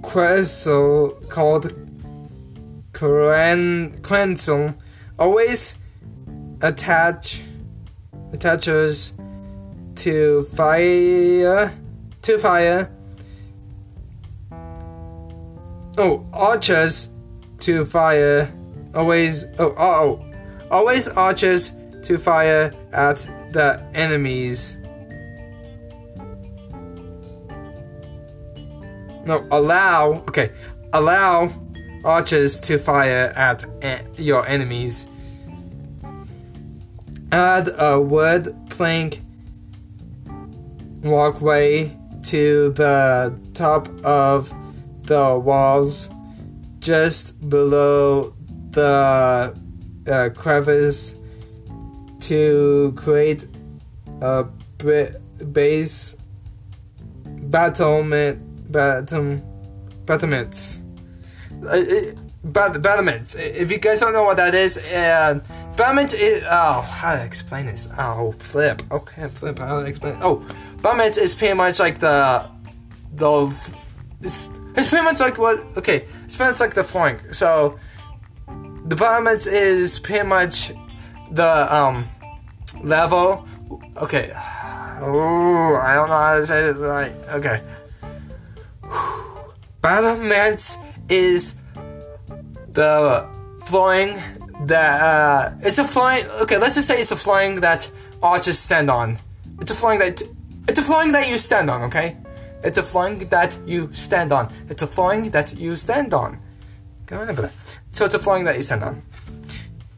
Quetzal 0.02 1.10
called 1.30 1.74
Quetzal 2.94 4.76
always 5.20 5.76
attach 6.62 7.42
attaches 8.34 9.14
to 9.96 10.44
fire 10.56 11.74
to 12.22 12.38
fire. 12.38 12.92
Oh 15.98 16.26
archers 16.34 17.10
to 17.60 17.86
fire. 17.86 18.52
Always 18.94 19.46
oh 19.60 19.74
oh 19.78 20.24
always 20.70 21.08
archers 21.08 21.72
to 22.08 22.18
fire 22.18 22.74
at 22.94 23.18
the 23.52 23.86
enemies. 23.94 24.78
No, 29.26 29.46
allow, 29.52 30.24
okay, 30.30 30.54
allow 30.94 31.52
archers 32.06 32.60
to 32.60 32.78
fire 32.78 33.34
at 33.36 33.66
your 34.18 34.48
enemies. 34.48 35.10
Add 37.34 37.74
a 37.78 38.00
wood 38.00 38.56
plank 38.70 39.22
walkway 41.04 41.94
to 42.24 42.70
the 42.70 43.38
top 43.54 43.90
of 44.06 44.54
the 45.04 45.38
walls 45.38 46.10
just 46.80 47.38
below 47.50 48.34
the 48.72 49.54
uh, 50.08 50.30
crevice 50.30 51.16
to 52.22 52.94
create 52.96 53.48
a 54.22 54.44
base 55.52 56.16
battlement 57.26 58.72
battlement 58.72 59.44
battlements 60.06 60.82
uh, 61.64 61.68
uh 61.70 62.14
battlements 62.44 63.36
if 63.36 63.72
you 63.72 63.78
guys 63.78 64.00
don't 64.00 64.14
know 64.14 64.24
what 64.24 64.38
that 64.38 64.56
is 64.56 64.78
uh, 64.78 65.40
battlements 65.78 66.14
is 66.14 66.44
oh 66.50 66.82
how 66.82 67.16
to 67.16 67.24
explain 67.24 67.68
this? 67.68 67.88
Oh 67.98 68.32
flip. 68.34 68.82
Okay 68.92 69.28
flip. 69.30 69.60
How 69.60 69.80
to 69.80 69.86
explain? 69.86 70.18
Oh 70.22 70.46
battlements 70.82 71.18
is 71.18 71.36
pretty 71.36 71.54
much 71.54 71.80
like 71.80 72.00
the 72.00 72.50
the 73.14 73.46
it's, 74.22 74.50
it's 74.76 74.90
pretty 74.90 75.06
much 75.06 75.20
like 75.20 75.38
what 75.38 75.60
okay 75.78 76.06
it's 76.26 76.36
pretty 76.36 76.52
much 76.52 76.60
like 76.60 76.74
the 76.74 76.84
flank 76.84 77.34
so 77.34 77.78
the 78.86 78.96
battlements 78.96 79.48
is 79.48 80.00
pretty 80.00 80.28
much 80.28 80.72
the 81.32 81.76
um 81.76 82.06
level. 82.84 83.48
Okay. 83.98 84.32
Oh, 85.00 85.76
I 85.76 85.94
don't 85.96 86.10
know 86.10 86.18
how 86.18 86.40
to 86.40 86.48
say 86.48 86.62
this 86.62 86.78
right. 86.78 87.12
Okay. 87.30 87.62
Battlements 89.82 90.78
is 91.10 91.56
the 92.70 93.28
flying 93.66 94.18
that 94.66 95.02
uh, 95.02 95.52
it's 95.60 95.78
a 95.78 95.86
flying. 95.86 96.26
Okay, 96.42 96.58
let's 96.58 96.76
just 96.76 96.88
say 96.88 97.00
it's 97.00 97.12
a 97.12 97.16
flying 97.16 97.62
that 97.62 97.90
archers 98.22 98.60
stand 98.60 98.90
on. 98.90 99.20
It's 99.62 99.72
a 99.72 99.76
flying 99.76 100.00
that 100.00 100.22
it's 100.68 100.80
a 100.80 100.84
flying 100.84 101.12
that 101.12 101.28
you 101.28 101.38
stand 101.38 101.70
on. 101.70 101.84
Okay, 101.84 102.18
it's 102.64 102.78
a 102.78 102.84
flying 102.84 103.20
that 103.30 103.58
you 103.66 103.90
stand 103.92 104.32
on. 104.32 104.52
It's 104.70 104.82
a 104.82 104.88
flying 104.88 105.32
that 105.32 105.56
you 105.56 105.76
stand 105.76 106.14
on. 106.14 106.40
So 107.92 108.06
it's 108.06 108.16
a 108.16 108.20
flying 108.20 108.46
that 108.46 108.56
you 108.56 108.64
stand 108.64 108.84
on. 108.84 109.02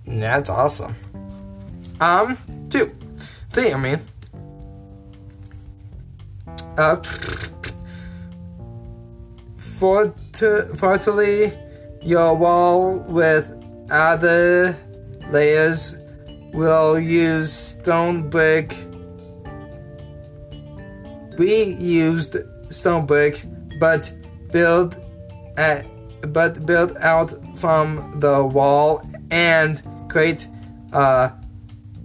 That's 0.05 0.50
awesome. 0.50 0.95
Um, 2.00 2.38
two, 2.70 2.96
three. 3.51 3.74
I 3.74 3.77
mean, 3.77 4.00
uh, 6.77 6.96
fort- 9.58 10.15
fortally 10.32 11.53
your 12.01 12.36
wall 12.36 13.00
with 13.00 13.53
other 13.91 14.77
layers 15.29 15.96
will 16.53 17.00
use 17.00 17.51
stone 17.51 18.29
brick. 18.29 18.74
We 21.38 21.63
used 21.63 22.38
stone 22.70 23.06
brick, 23.06 23.44
but 23.79 24.12
build 24.51 24.96
at, 25.58 25.86
but 26.34 26.65
build 26.65 26.98
out 26.98 27.34
from 27.58 28.20
the 28.20 28.44
wall 28.44 29.01
and 29.32 29.82
create 30.10 30.48
a 30.91 31.32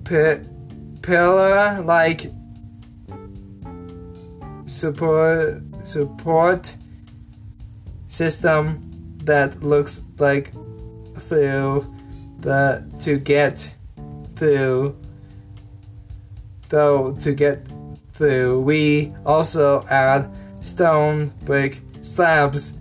pillar 0.04 1.82
like 1.82 2.30
support 4.66 5.62
support 5.84 6.76
system 8.08 8.90
that 9.24 9.62
looks 9.62 10.02
like 10.18 10.52
through 11.28 11.86
the 12.40 12.84
to 13.02 13.18
get 13.18 13.74
through 14.36 14.96
though 16.68 17.12
to 17.12 17.32
get 17.32 17.66
through 18.14 18.60
we 18.60 19.12
also 19.24 19.84
add 19.88 20.30
stone 20.60 21.32
brick 21.44 21.80
slabs 22.02 22.74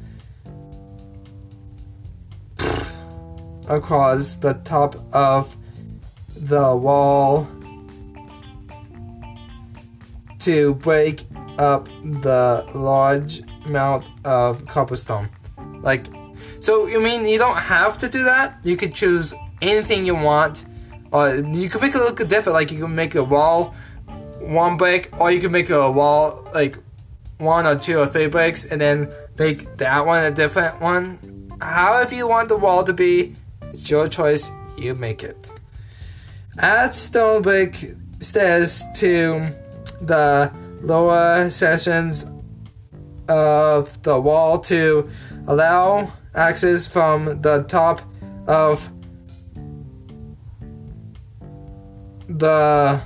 across 3.67 4.35
the 4.37 4.53
top 4.65 4.95
of 5.13 5.55
the 6.47 6.75
wall 6.75 7.47
to 10.39 10.73
break 10.75 11.23
up 11.57 11.87
the 12.21 12.65
large 12.73 13.41
amount 13.65 14.05
of 14.25 14.65
cobblestone. 14.67 15.29
Like, 15.81 16.07
so 16.59 16.87
you 16.87 16.99
mean 16.99 17.25
you 17.25 17.37
don't 17.37 17.57
have 17.57 17.97
to 17.99 18.09
do 18.09 18.23
that? 18.23 18.59
You 18.63 18.75
could 18.75 18.93
choose 18.93 19.33
anything 19.61 20.05
you 20.05 20.15
want, 20.15 20.65
or 21.11 21.35
you 21.35 21.69
could 21.69 21.81
make 21.81 21.95
it 21.95 21.99
look 21.99 22.17
different. 22.27 22.53
Like 22.53 22.71
you 22.71 22.81
can 22.81 22.95
make 22.95 23.15
a 23.15 23.23
wall 23.23 23.73
one 24.39 24.75
break, 24.75 25.09
or 25.19 25.31
you 25.31 25.39
can 25.39 25.51
make 25.51 25.69
a 25.69 25.89
wall 25.89 26.47
like 26.53 26.77
one 27.37 27.65
or 27.65 27.77
two 27.77 27.99
or 27.99 28.07
three 28.07 28.27
breaks, 28.27 28.65
and 28.65 28.81
then 28.81 29.11
make 29.37 29.77
that 29.77 30.05
one 30.05 30.23
a 30.23 30.31
different 30.31 30.81
one. 30.81 31.51
However 31.61 32.15
you 32.15 32.27
want 32.27 32.49
the 32.49 32.57
wall 32.57 32.83
to 32.83 32.93
be, 32.93 33.35
it's 33.71 33.89
your 33.89 34.07
choice. 34.07 34.51
You 34.77 34.95
make 34.95 35.23
it. 35.23 35.52
Add 36.59 36.93
stone 36.93 37.41
brick 37.41 37.95
stairs 38.19 38.83
to 38.95 39.49
the 40.01 40.51
lower 40.81 41.49
sections 41.49 42.27
of 43.27 44.01
the 44.03 44.19
wall 44.19 44.59
to 44.59 45.09
allow 45.47 46.11
access 46.35 46.85
from 46.85 47.41
the 47.41 47.63
top 47.63 48.01
of 48.47 48.91
the 52.29 53.01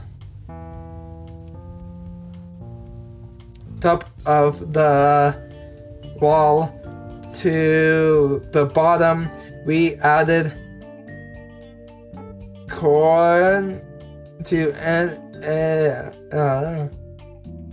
top 3.79 4.03
of 4.25 4.73
the 4.73 5.35
wall 6.19 6.73
to 7.33 8.45
the 8.51 8.65
bottom 8.65 9.29
we 9.65 9.95
added 9.95 10.51
corn 12.77 13.81
to 14.45 14.71
an 14.73 15.09
uh, 15.43 16.87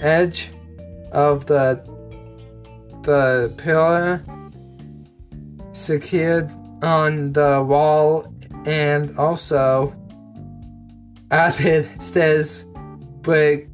edge 0.01 0.51
of 1.13 1.45
the 1.45 1.77
the 3.03 3.53
pillar 3.59 4.25
secured 5.73 6.51
on 6.83 7.35
the 7.35 7.63
wall 7.63 8.27
and 8.65 9.19
also 9.19 9.93
added 11.31 11.85
stairs 12.01 12.65
brick 13.21 13.69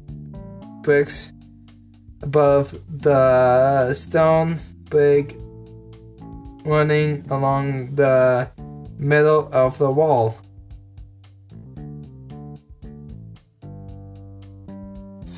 bricks 0.81 1.31
above 2.21 2.77
the 2.89 3.93
stone 3.93 4.59
brick 4.89 5.33
running 6.65 7.25
along 7.31 7.95
the 7.95 8.51
middle 8.97 9.49
of 9.51 9.77
the 9.77 9.91
wall. 9.91 10.37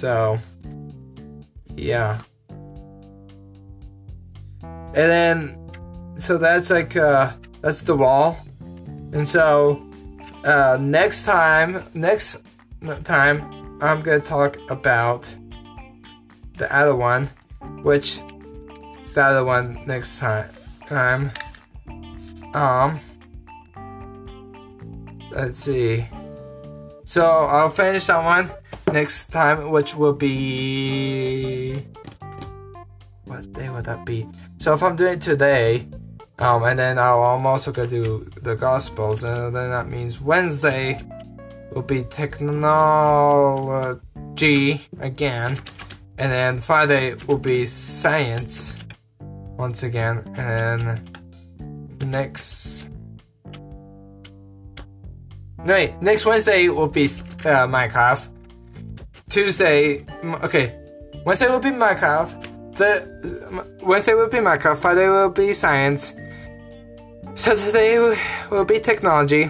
So, 0.03 0.37
yeah. 1.75 2.19
And 4.61 4.93
then, 4.93 5.71
so 6.19 6.37
that's 6.37 6.69
like, 6.69 6.97
uh, 6.97 7.31
that's 7.61 7.83
the 7.83 7.95
wall. 7.95 8.37
And 9.13 9.25
so, 9.25 9.81
uh, 10.43 10.77
next 10.77 11.23
time, 11.23 11.87
next 11.93 12.35
time, 13.05 13.79
I'm 13.81 14.01
gonna 14.01 14.19
talk 14.19 14.57
about 14.69 15.33
the 16.57 16.67
other 16.75 16.97
one, 16.97 17.29
which 17.81 18.19
the 19.13 19.23
other 19.23 19.45
one 19.45 19.85
next 19.87 20.19
time. 20.19 20.49
Time. 20.85 21.31
Um. 22.53 22.99
Let's 25.31 25.63
see. 25.63 26.05
So 27.05 27.23
I'll 27.23 27.69
finish 27.69 28.07
that 28.07 28.21
one 28.21 28.51
next 28.91 29.27
time, 29.27 29.69
which 29.69 29.95
will 29.95 30.13
be 30.13 31.83
what 33.25 33.53
day 33.53 33.69
would 33.69 33.85
that 33.85 34.05
be? 34.05 34.27
So 34.57 34.73
if 34.73 34.83
I'm 34.83 34.95
doing 34.95 35.19
today, 35.19 35.87
um, 36.39 36.63
and 36.63 36.77
then 36.77 36.99
I'll, 36.99 37.23
I'm 37.23 37.45
also 37.45 37.71
gonna 37.71 37.87
do 37.87 38.29
the 38.41 38.55
Gospels, 38.55 39.23
and 39.23 39.55
then 39.55 39.69
that 39.69 39.87
means 39.87 40.19
Wednesday 40.19 40.99
will 41.71 41.81
be 41.81 42.03
technology 42.09 44.01
again, 44.99 45.57
and 46.17 46.31
then 46.31 46.57
Friday 46.59 47.15
will 47.27 47.37
be 47.37 47.65
science 47.65 48.77
once 49.57 49.83
again, 49.83 50.23
and 50.35 50.99
next. 52.11 52.89
No, 55.65 55.73
wait, 55.73 56.01
next 56.01 56.25
Wednesday 56.25 56.67
will 56.67 56.89
be 56.89 57.05
uh, 57.05 57.67
Minecraft. 57.67 58.27
Tuesday, 59.33 60.05
okay, 60.43 60.77
Wednesday 61.25 61.49
will 61.49 61.57
be 61.57 61.71
Minecraft. 61.71 62.75
The 62.75 63.73
Wednesday 63.81 64.13
will 64.13 64.29
be 64.29 64.37
Minecraft. 64.37 64.77
Friday 64.77 65.09
will 65.09 65.31
be 65.31 65.53
science. 65.53 66.13
Saturday 67.33 67.97
will 68.51 68.63
be 68.63 68.79
technology. 68.79 69.49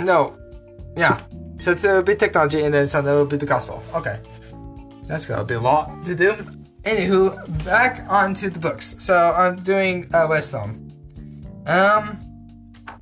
No, 0.00 0.36
yeah. 0.96 1.20
Saturday 1.58 1.92
will 1.92 2.02
be 2.02 2.16
technology, 2.16 2.64
and 2.64 2.74
then 2.74 2.88
Sunday 2.88 3.12
will 3.12 3.26
be 3.26 3.36
the 3.36 3.46
gospel. 3.46 3.80
Okay, 3.94 4.18
that's 5.06 5.24
gonna 5.24 5.44
be 5.44 5.54
a 5.54 5.60
lot 5.60 6.04
to 6.06 6.16
do. 6.16 6.32
Anywho, 6.82 7.64
back 7.64 8.04
onto 8.08 8.50
the 8.50 8.58
books. 8.58 8.96
So 8.98 9.14
I'm 9.16 9.62
doing 9.62 10.12
uh, 10.12 10.26
Wisdom. 10.28 10.90
Um, 11.64 12.18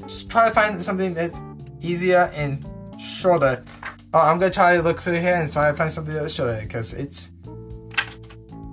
just 0.06 0.28
try 0.28 0.48
to 0.50 0.54
find 0.54 0.82
something 0.82 1.14
that's 1.14 1.40
easier 1.80 2.30
and 2.34 2.62
shorter 3.00 3.64
Oh, 4.14 4.20
I'm 4.20 4.38
gonna 4.38 4.50
try 4.50 4.74
to 4.74 4.82
look 4.82 5.00
through 5.00 5.20
here 5.20 5.34
and 5.34 5.52
try 5.52 5.70
to 5.70 5.76
find 5.76 5.92
something 5.92 6.14
that's 6.14 6.32
shorter 6.32 6.62
because 6.62 6.94
it's. 6.94 7.32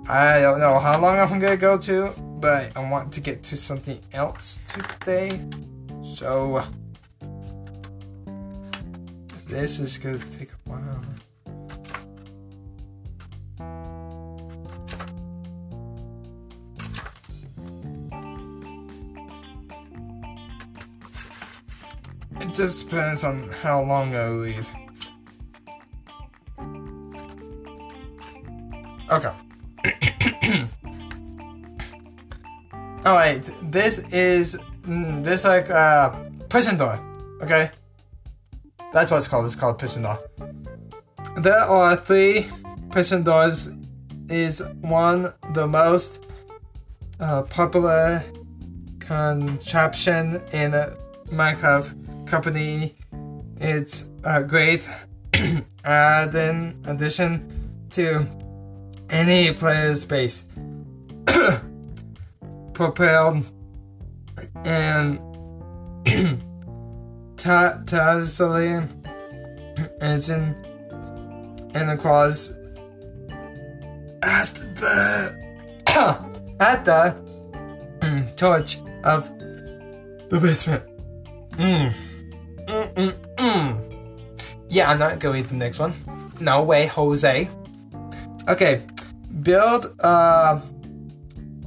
I 0.08 0.40
don't 0.40 0.60
know 0.60 0.78
how 0.78 0.98
long 0.98 1.18
I'm 1.18 1.38
gonna 1.38 1.58
go 1.58 1.76
to, 1.76 2.14
but 2.40 2.74
I 2.74 2.90
want 2.90 3.12
to 3.12 3.20
get 3.20 3.42
to 3.44 3.56
something 3.56 4.00
else 4.14 4.60
today. 4.66 5.44
So. 6.02 6.64
This 9.46 9.78
is 9.78 9.98
gonna 9.98 10.18
take 10.18 10.52
a 10.52 10.70
while. 10.70 11.04
It 22.40 22.54
just 22.54 22.88
depends 22.88 23.22
on 23.22 23.50
how 23.50 23.82
long 23.82 24.14
I 24.14 24.30
leave. 24.30 24.66
Okay. 29.08 29.30
Alright, 33.06 33.48
this 33.70 34.00
is 34.10 34.56
mm, 34.82 35.22
this 35.22 35.44
like 35.44 35.70
uh 35.70 36.12
prison 36.48 36.76
door. 36.76 36.98
Okay? 37.42 37.70
That's 38.92 39.10
what 39.10 39.18
it's 39.18 39.28
called. 39.28 39.44
It's 39.44 39.54
called 39.54 39.78
prison 39.78 40.02
door. 40.02 40.18
There 41.38 41.58
are 41.60 41.96
three 41.96 42.48
prison 42.90 43.22
doors. 43.22 43.70
Is 44.28 44.60
one 44.80 45.32
the 45.52 45.68
most 45.68 46.26
uh, 47.20 47.42
popular 47.42 48.24
contraption 48.98 50.42
in 50.52 50.72
Minecraft 51.28 52.26
company. 52.26 52.96
It's 53.58 54.10
a 54.24 54.42
great 54.42 54.88
add-in 55.84 56.82
addition 56.86 57.86
to 57.90 58.26
any 59.10 59.52
player's 59.52 60.04
base. 60.14 60.44
propelled 62.72 63.44
and 64.64 65.18
ta- 67.36 67.78
Tazalian 67.84 68.90
in 70.28 70.54
in 71.74 71.86
the 71.86 71.96
claws 71.96 72.50
at 74.22 74.52
the 74.76 75.34
at 76.60 76.84
the 76.84 77.14
mm, 78.00 78.36
torch 78.36 78.78
of 79.04 79.28
the 80.28 80.38
basement. 80.40 80.84
Mm. 81.52 81.92
Mm, 82.66 82.94
mm, 82.94 83.14
mm. 83.36 84.26
Yeah, 84.68 84.90
I'm 84.90 84.98
not 84.98 85.18
going 85.20 85.44
to 85.44 85.48
the 85.50 85.56
next 85.56 85.78
one. 85.78 85.94
No 86.40 86.62
way, 86.62 86.86
Jose. 86.86 87.48
Okay, 88.48 88.82
build 89.42 89.94
a 90.00 90.60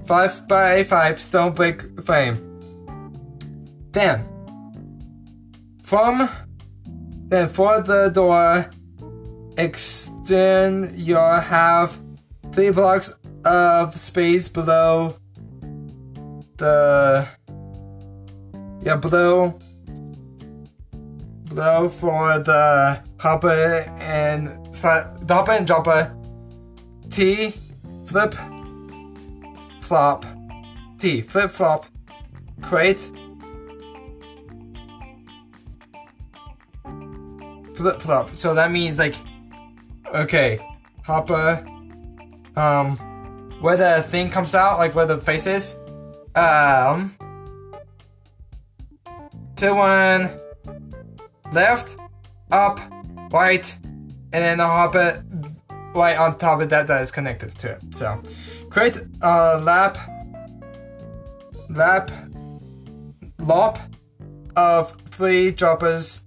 five 0.05 0.47
by 0.47 0.83
five 0.83 1.19
stone 1.19 1.53
brick 1.53 2.01
frame. 2.01 2.45
Then, 3.91 4.25
from 5.83 6.29
then 7.27 7.47
for 7.47 7.81
the 7.81 8.09
door, 8.09 8.69
extend 9.57 10.97
your 10.97 11.39
half 11.39 11.99
three 12.51 12.71
blocks 12.71 13.13
of 13.45 13.97
space 13.99 14.47
below 14.47 15.15
the 16.57 17.27
yeah 18.81 18.95
below 18.95 19.59
below 21.45 21.89
for 21.89 22.39
the 22.39 23.01
hopper 23.19 23.85
and 23.97 24.47
the 24.73 25.25
hopper 25.29 25.51
and 25.51 25.67
dropper 25.67 26.15
T 27.09 27.53
flip 28.05 28.35
flop. 29.81 30.25
T 30.99 31.21
flip 31.21 31.51
flop. 31.51 31.85
Crate 32.61 32.99
flip 37.73 38.01
flop. 38.01 38.35
So 38.35 38.53
that 38.53 38.71
means 38.71 38.99
like 38.99 39.15
okay. 40.13 40.59
Hopper 41.03 41.65
um 42.55 42.97
where 43.61 43.77
the 43.77 44.03
thing 44.03 44.29
comes 44.29 44.53
out 44.55 44.77
like 44.77 44.95
where 44.95 45.05
the 45.05 45.17
face 45.17 45.47
is. 45.47 45.79
Um 46.35 47.15
to 49.55 49.73
one. 49.73 50.39
Left, 51.51 51.95
up, 52.51 52.79
right, 53.31 53.75
and 53.83 54.43
then 54.43 54.59
the 54.59 54.67
hopper 54.67 55.23
right 55.93 56.17
on 56.17 56.37
top 56.37 56.61
of 56.61 56.69
that 56.69 56.87
that 56.87 57.01
is 57.01 57.11
connected 57.11 57.57
to 57.59 57.71
it. 57.71 57.95
So 57.95 58.21
create 58.69 58.97
a 59.21 59.59
lap 59.59 59.97
lap 61.69 62.11
lop 63.39 63.79
of 64.55 64.95
three 65.11 65.51
droppers 65.51 66.25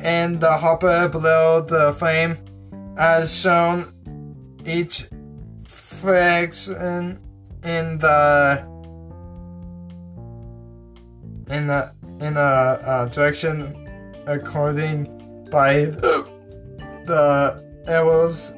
and 0.00 0.40
the 0.40 0.56
hopper 0.56 1.08
below 1.08 1.62
the 1.62 1.92
frame 1.94 2.36
as 2.96 3.34
shown 3.34 3.92
each 4.64 5.08
fraction 5.66 7.18
in 7.64 7.98
the 7.98 8.66
in 11.48 11.66
the 11.66 11.92
in 12.20 12.36
a 12.36 12.40
uh, 12.40 13.04
direction 13.06 13.88
according 14.26 15.04
by 15.50 15.84
the, 15.84 16.26
the 17.06 17.84
arrows 17.86 18.54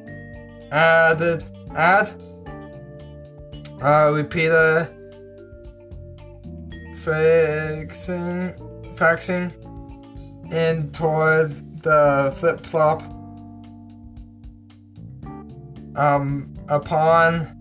added 0.71 1.43
add. 1.75 2.13
Uh, 3.81 4.11
repeater. 4.11 4.89
Fixing 6.95 8.53
faxing. 8.95 9.51
In 10.51 10.91
toward 10.91 11.81
the 11.81 12.33
flip 12.37 12.65
flop 12.65 13.01
um 15.95 16.53
upon. 16.67 17.51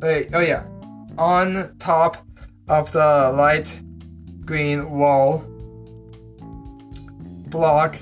Wait 0.00 0.30
oh 0.32 0.40
yeah. 0.40 0.64
On 1.18 1.76
top 1.78 2.26
of 2.68 2.92
the 2.92 3.32
light 3.36 3.80
green 4.44 4.90
wall. 4.90 5.44
Block. 7.48 7.96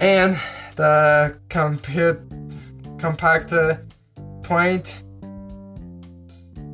And 0.00 0.38
the 0.76 1.38
compute 1.48 2.20
compactor 2.98 3.84
point 4.42 5.02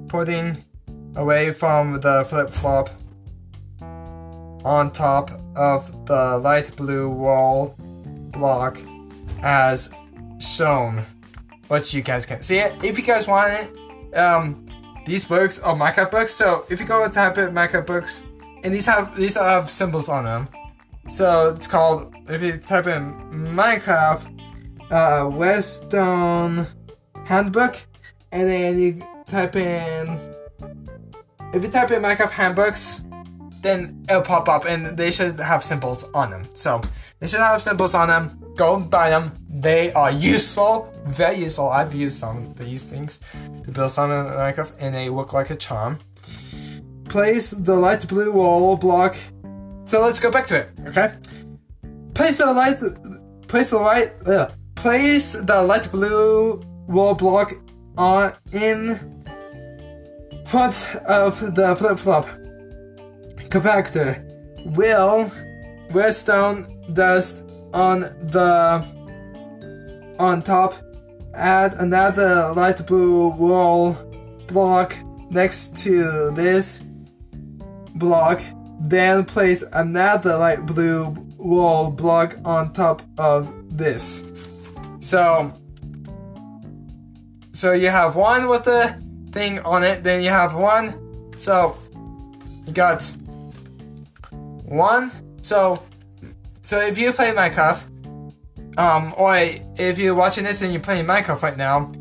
putting 0.09 0.65
away 1.17 1.53
from 1.53 2.01
the 2.01 2.25
flip-flop 2.29 2.91
on 4.65 4.91
top 4.91 5.31
of 5.57 6.07
the 6.07 6.39
light 6.39 6.75
blue 6.77 7.09
wall 7.09 7.75
block 8.33 8.79
as 9.43 9.93
shown 10.39 11.05
which 11.69 11.95
you 11.95 12.03
guys 12.03 12.27
can't 12.27 12.45
see 12.45 12.59
it 12.59 12.83
if 12.85 12.99
you 12.99 13.05
guys 13.05 13.27
want 13.27 13.53
it 13.53 14.17
um 14.17 14.67
these 15.05 15.25
books 15.25 15.59
are 15.61 15.75
Minecraft 15.75 16.11
books. 16.11 16.33
So 16.33 16.65
if 16.69 16.79
you 16.79 16.87
go 16.87 17.05
and 17.05 17.13
type 17.13 17.39
in 17.39 17.53
Minecraft 17.53 17.87
books, 17.87 18.25
and 18.63 18.73
these 18.73 18.87
have 18.87 19.17
these 19.17 19.37
have 19.37 19.71
symbols 19.71 20.09
on 20.09 20.25
them. 20.25 20.49
So 21.09 21.55
it's 21.55 21.67
called 21.67 22.15
if 22.29 22.43
you 22.43 22.59
type 22.59 22.87
in 22.87 23.15
Minecraft 23.33 24.41
uh, 24.91 25.29
Westone 25.29 26.67
Handbook, 27.25 27.77
and 28.33 28.49
then 28.49 28.79
you 28.79 29.03
type 29.27 29.57
in 29.57 30.19
if 31.53 31.65
you 31.65 31.69
type 31.69 31.91
in 31.91 32.03
Minecraft 32.03 32.31
handbooks, 32.31 33.05
then 33.61 34.05
it'll 34.09 34.23
pop 34.23 34.49
up, 34.49 34.67
and 34.67 34.97
they 34.97 35.11
should 35.11 35.39
have 35.41 35.65
symbols 35.65 36.05
on 36.15 36.31
them. 36.31 36.49
So 36.55 36.81
they 37.19 37.27
should 37.27 37.41
have 37.41 37.61
symbols 37.63 37.95
on 37.95 38.09
them. 38.09 38.55
Go 38.57 38.79
buy 38.79 39.11
them. 39.11 39.33
They 39.49 39.93
are 39.93 40.13
useful, 40.13 40.93
very 41.05 41.41
useful. 41.41 41.69
I've 41.69 41.93
used 41.95 42.19
some 42.19 42.47
of 42.47 42.59
these 42.59 42.87
things 42.87 43.19
to 43.65 43.71
build 43.73 43.91
some 43.91 44.13
in 44.13 44.27
Minecraft, 44.27 44.75
and 44.79 44.95
they 44.95 45.09
look 45.09 45.33
like 45.33 45.51
a 45.51 45.57
charm. 45.57 45.99
Place 47.07 47.51
the 47.51 47.75
light 47.75 48.07
blue 48.07 48.33
wall 48.33 48.77
block. 48.77 49.17
So 49.91 50.01
let's 50.01 50.21
go 50.21 50.31
back 50.31 50.47
to 50.47 50.59
it, 50.59 50.71
okay? 50.87 51.15
Place 52.15 52.37
the 52.37 52.47
light. 52.47 52.79
Place 53.49 53.71
the 53.71 53.79
light. 53.79 54.13
Uh, 54.25 54.51
place 54.77 55.33
the 55.33 55.63
light 55.65 55.91
blue 55.91 56.63
wall 56.87 57.15
block 57.15 57.55
on 57.99 58.33
in 58.53 59.01
front 60.47 60.95
of 61.07 61.57
the 61.57 61.75
flip 61.75 61.99
flop 61.99 62.29
compactor. 63.51 64.23
Will 64.77 65.29
redstone 65.91 66.69
dust 66.93 67.43
on 67.75 68.03
the 68.31 68.87
on 70.21 70.41
top 70.41 70.77
add 71.35 71.75
another 71.75 72.53
light 72.55 72.87
blue 72.87 73.31
wall 73.31 73.99
block 74.47 74.95
next 75.31 75.77
to 75.79 76.31
this 76.37 76.81
block 77.97 78.41
then 78.81 79.25
place 79.25 79.63
another 79.73 80.37
light 80.39 80.65
blue 80.65 81.11
wall 81.37 81.91
block 81.91 82.37
on 82.45 82.73
top 82.73 83.03
of 83.19 83.53
this. 83.77 84.31
So 85.01 85.53
so 87.53 87.73
you 87.73 87.89
have 87.89 88.17
one 88.17 88.49
with 88.49 88.65
the 88.65 89.01
thing 89.33 89.59
on 89.61 89.85
it 89.85 90.03
then 90.03 90.23
you 90.23 90.31
have 90.31 90.55
one. 90.55 91.33
So 91.37 91.77
you 92.67 92.73
got 92.73 93.05
one. 94.65 95.11
So 95.43 95.83
so 96.63 96.81
if 96.81 96.99
you 96.99 97.13
play 97.13 97.33
Minecraft, 97.33 97.83
um, 98.79 99.13
or 99.17 99.37
if 99.77 99.99
you're 99.99 100.15
watching 100.15 100.45
this 100.45 100.63
and 100.63 100.73
you're 100.73 100.81
playing 100.81 101.05
Minecraft 101.05 101.43
right 101.43 101.57
now, 101.57 101.93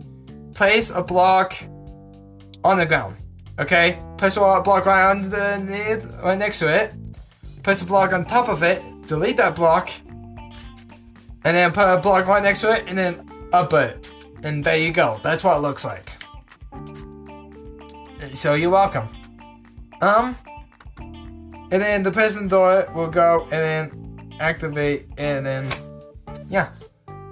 place 0.53 0.91
a 0.91 1.01
block 1.01 1.55
on 2.63 2.77
the 2.77 2.85
ground. 2.85 3.15
Okay? 3.59 4.01
Place 4.17 4.37
a 4.37 4.39
block 4.39 4.85
right 4.85 5.11
underneath, 5.11 6.05
right 6.23 6.37
next 6.37 6.59
to 6.59 6.73
it. 6.73 6.93
Place 7.63 7.81
a 7.81 7.85
block 7.85 8.13
on 8.13 8.25
top 8.25 8.47
of 8.47 8.63
it. 8.63 8.81
Delete 9.07 9.37
that 9.37 9.55
block. 9.55 9.89
And 11.43 11.55
then 11.55 11.71
put 11.71 11.85
a 11.85 11.99
block 11.99 12.27
right 12.27 12.43
next 12.43 12.61
to 12.61 12.71
it, 12.71 12.85
and 12.87 12.97
then 12.97 13.29
up 13.51 13.73
it. 13.73 14.09
And 14.43 14.63
there 14.63 14.77
you 14.77 14.91
go. 14.91 15.19
That's 15.23 15.43
what 15.43 15.57
it 15.57 15.61
looks 15.61 15.83
like. 15.85 16.11
So 18.35 18.53
you're 18.53 18.69
welcome. 18.69 19.07
Um, 20.01 20.37
and 21.71 21.81
then 21.81 22.03
the 22.03 22.11
prison 22.11 22.47
door 22.47 22.89
will 22.93 23.09
go, 23.09 23.43
and 23.43 23.51
then 23.51 24.37
activate, 24.39 25.07
and 25.17 25.45
then 25.45 25.69
yeah. 26.49 26.71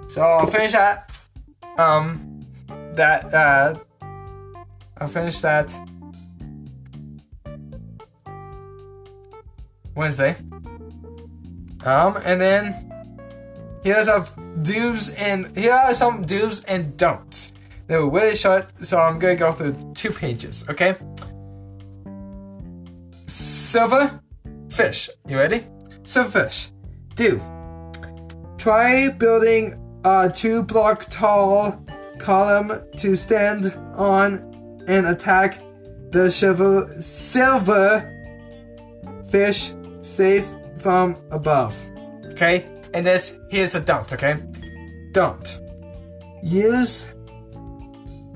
So 0.08 0.22
I'll 0.22 0.46
finish 0.46 0.72
that. 0.72 1.12
Um, 1.76 2.46
that 2.94 3.32
uh, 3.32 3.78
I'll 4.98 5.08
finish 5.08 5.40
that 5.40 5.78
Wednesday. 9.98 10.36
Um, 11.84 12.16
and 12.24 12.40
then 12.40 12.92
here's 13.82 14.06
some 14.06 14.24
do's 14.62 15.10
and 15.10 15.56
he 15.56 15.64
has 15.64 15.98
some 15.98 16.22
do's 16.22 16.62
and 16.64 16.96
don'ts. 16.96 17.52
They 17.88 17.96
were 17.96 18.08
really 18.08 18.36
short, 18.36 18.68
so 18.86 19.00
I'm 19.00 19.18
gonna 19.18 19.34
go 19.34 19.50
through 19.50 19.74
two 19.94 20.12
pages. 20.12 20.64
Okay. 20.68 20.94
Silver 23.26 24.20
fish. 24.70 25.10
You 25.26 25.36
ready? 25.36 25.64
Silverfish. 26.04 26.70
Do. 27.16 27.42
Try 28.56 29.08
building 29.08 29.74
a 30.04 30.30
two 30.32 30.62
block 30.62 31.06
tall 31.10 31.84
column 32.20 32.72
to 32.98 33.16
stand 33.16 33.74
on 33.96 34.84
and 34.86 35.06
attack 35.08 35.60
the 36.12 36.30
silver, 36.30 36.94
silver 37.00 38.14
fish 39.30 39.72
safe 40.08 40.46
from 40.78 41.16
above. 41.30 41.76
Okay? 42.32 42.64
And 42.94 43.06
this, 43.06 43.38
here's 43.50 43.74
a 43.74 43.80
don't, 43.80 44.10
okay? 44.12 44.36
Don't. 45.12 45.60
Use 46.42 47.06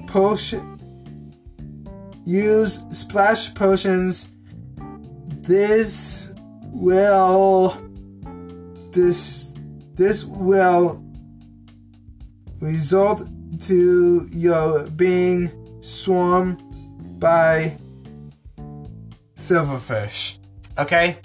potion. 0.06 0.68
Use 2.24 2.82
splash 2.92 3.54
potions. 3.54 4.28
This 5.40 6.30
will. 6.66 7.76
This. 8.92 9.54
This 9.94 10.24
will 10.24 11.04
result 12.60 13.22
to 13.62 14.28
your 14.32 14.88
being 14.90 15.50
swarmed 15.80 16.62
by 17.18 17.76
silverfish. 19.36 20.38
Okay? 20.78 21.18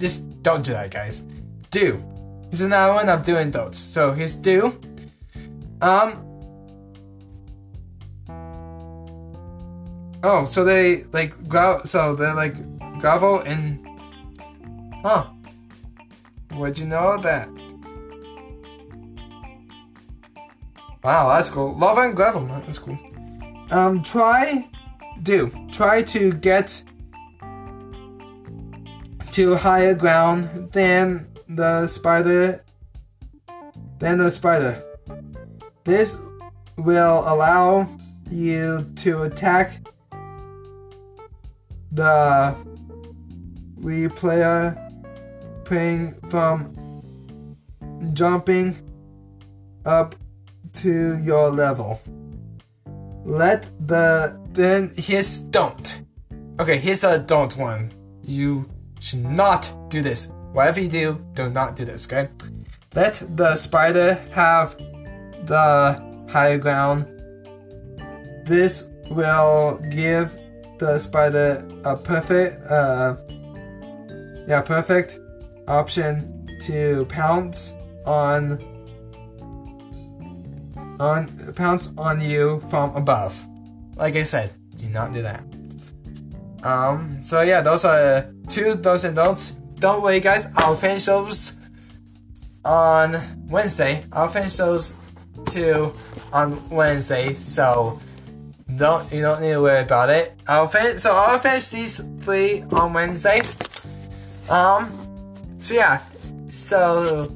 Just 0.00 0.42
don't 0.42 0.64
do 0.64 0.72
that, 0.72 0.90
guys. 0.90 1.20
Do. 1.70 2.02
Here's 2.48 2.62
another 2.62 2.94
one 2.94 3.08
of 3.08 3.24
doing 3.24 3.50
those. 3.50 3.76
So 3.76 4.12
here's 4.12 4.34
do. 4.34 4.80
Um. 5.82 6.26
Oh, 10.24 10.46
so 10.46 10.64
they 10.64 11.04
like 11.12 11.46
grow. 11.48 11.82
So 11.84 12.14
they're 12.14 12.34
like 12.34 12.56
gravel 12.98 13.40
and. 13.40 13.86
Huh. 15.02 15.26
Where'd 16.54 16.78
you 16.78 16.86
know 16.86 17.18
that? 17.18 17.48
Wow, 21.04 21.28
that's 21.28 21.48
cool. 21.48 21.76
Lava 21.76 22.00
and 22.02 22.16
gravel. 22.16 22.46
That's 22.46 22.78
cool. 22.78 22.98
Um, 23.70 24.02
try, 24.02 24.68
do 25.22 25.50
try 25.70 26.02
to 26.02 26.32
get 26.32 26.82
to 29.40 29.54
higher 29.54 29.94
ground 29.94 30.70
than 30.70 31.26
the 31.48 31.86
spider. 31.86 32.62
Than 33.98 34.18
the 34.18 34.30
spider. 34.30 34.84
This 35.82 36.18
will 36.76 37.24
allow 37.26 37.88
you 38.30 38.92
to 38.96 39.22
attack 39.22 39.80
the 41.90 42.54
replayer 43.80 44.76
playing 45.64 46.20
from 46.28 46.76
jumping 48.12 48.76
up 49.86 50.16
to 50.82 51.16
your 51.16 51.48
level. 51.48 51.98
Let 53.24 53.70
the 53.88 54.38
then 54.52 54.92
here's 54.98 55.38
don't. 55.38 56.02
Okay, 56.58 56.76
here's 56.76 57.00
the 57.00 57.16
don't 57.16 57.56
one. 57.56 57.90
You 58.22 58.68
should 59.00 59.24
not 59.24 59.72
do 59.88 60.02
this. 60.02 60.32
Whatever 60.52 60.80
you 60.80 60.88
do, 60.88 61.26
do 61.34 61.50
not 61.50 61.74
do 61.74 61.84
this, 61.84 62.06
okay? 62.06 62.28
Let 62.94 63.22
the 63.36 63.56
spider 63.56 64.14
have 64.30 64.76
the 65.46 66.26
high 66.28 66.56
ground. 66.56 67.06
This 68.44 68.88
will 69.10 69.80
give 69.90 70.36
the 70.78 70.98
spider 70.98 71.66
a 71.84 71.96
perfect 71.96 72.64
uh 72.70 73.16
yeah, 74.48 74.62
perfect 74.62 75.18
option 75.68 76.48
to 76.62 77.04
pounce 77.08 77.74
on 78.06 78.58
on 80.98 81.52
pounce 81.54 81.92
on 81.96 82.20
you 82.20 82.62
from 82.68 82.94
above. 82.96 83.46
Like 83.96 84.16
I 84.16 84.24
said, 84.24 84.52
do 84.76 84.88
not 84.88 85.12
do 85.12 85.22
that. 85.22 85.44
Um, 86.62 87.22
so 87.22 87.40
yeah, 87.42 87.60
those 87.60 87.84
are 87.84 88.26
two 88.48 88.74
those 88.74 89.04
and 89.04 89.16
don'ts. 89.16 89.52
Don't 89.78 90.02
worry, 90.02 90.20
guys. 90.20 90.46
I'll 90.56 90.74
finish 90.74 91.06
those 91.06 91.56
on 92.64 93.20
Wednesday. 93.48 94.04
I'll 94.12 94.28
finish 94.28 94.56
those 94.56 94.94
two 95.46 95.92
on 96.32 96.68
Wednesday. 96.68 97.34
So 97.34 98.00
don't 98.76 99.10
you 99.12 99.22
don't 99.22 99.40
need 99.40 99.52
to 99.52 99.62
worry 99.62 99.82
about 99.82 100.10
it. 100.10 100.38
I'll 100.46 100.68
finish. 100.68 101.00
So 101.02 101.16
I'll 101.16 101.38
finish 101.38 101.68
these 101.68 102.00
three 102.20 102.62
on 102.72 102.92
Wednesday. 102.92 103.42
Um. 104.48 105.56
So 105.60 105.74
yeah. 105.74 106.02
So 106.48 107.32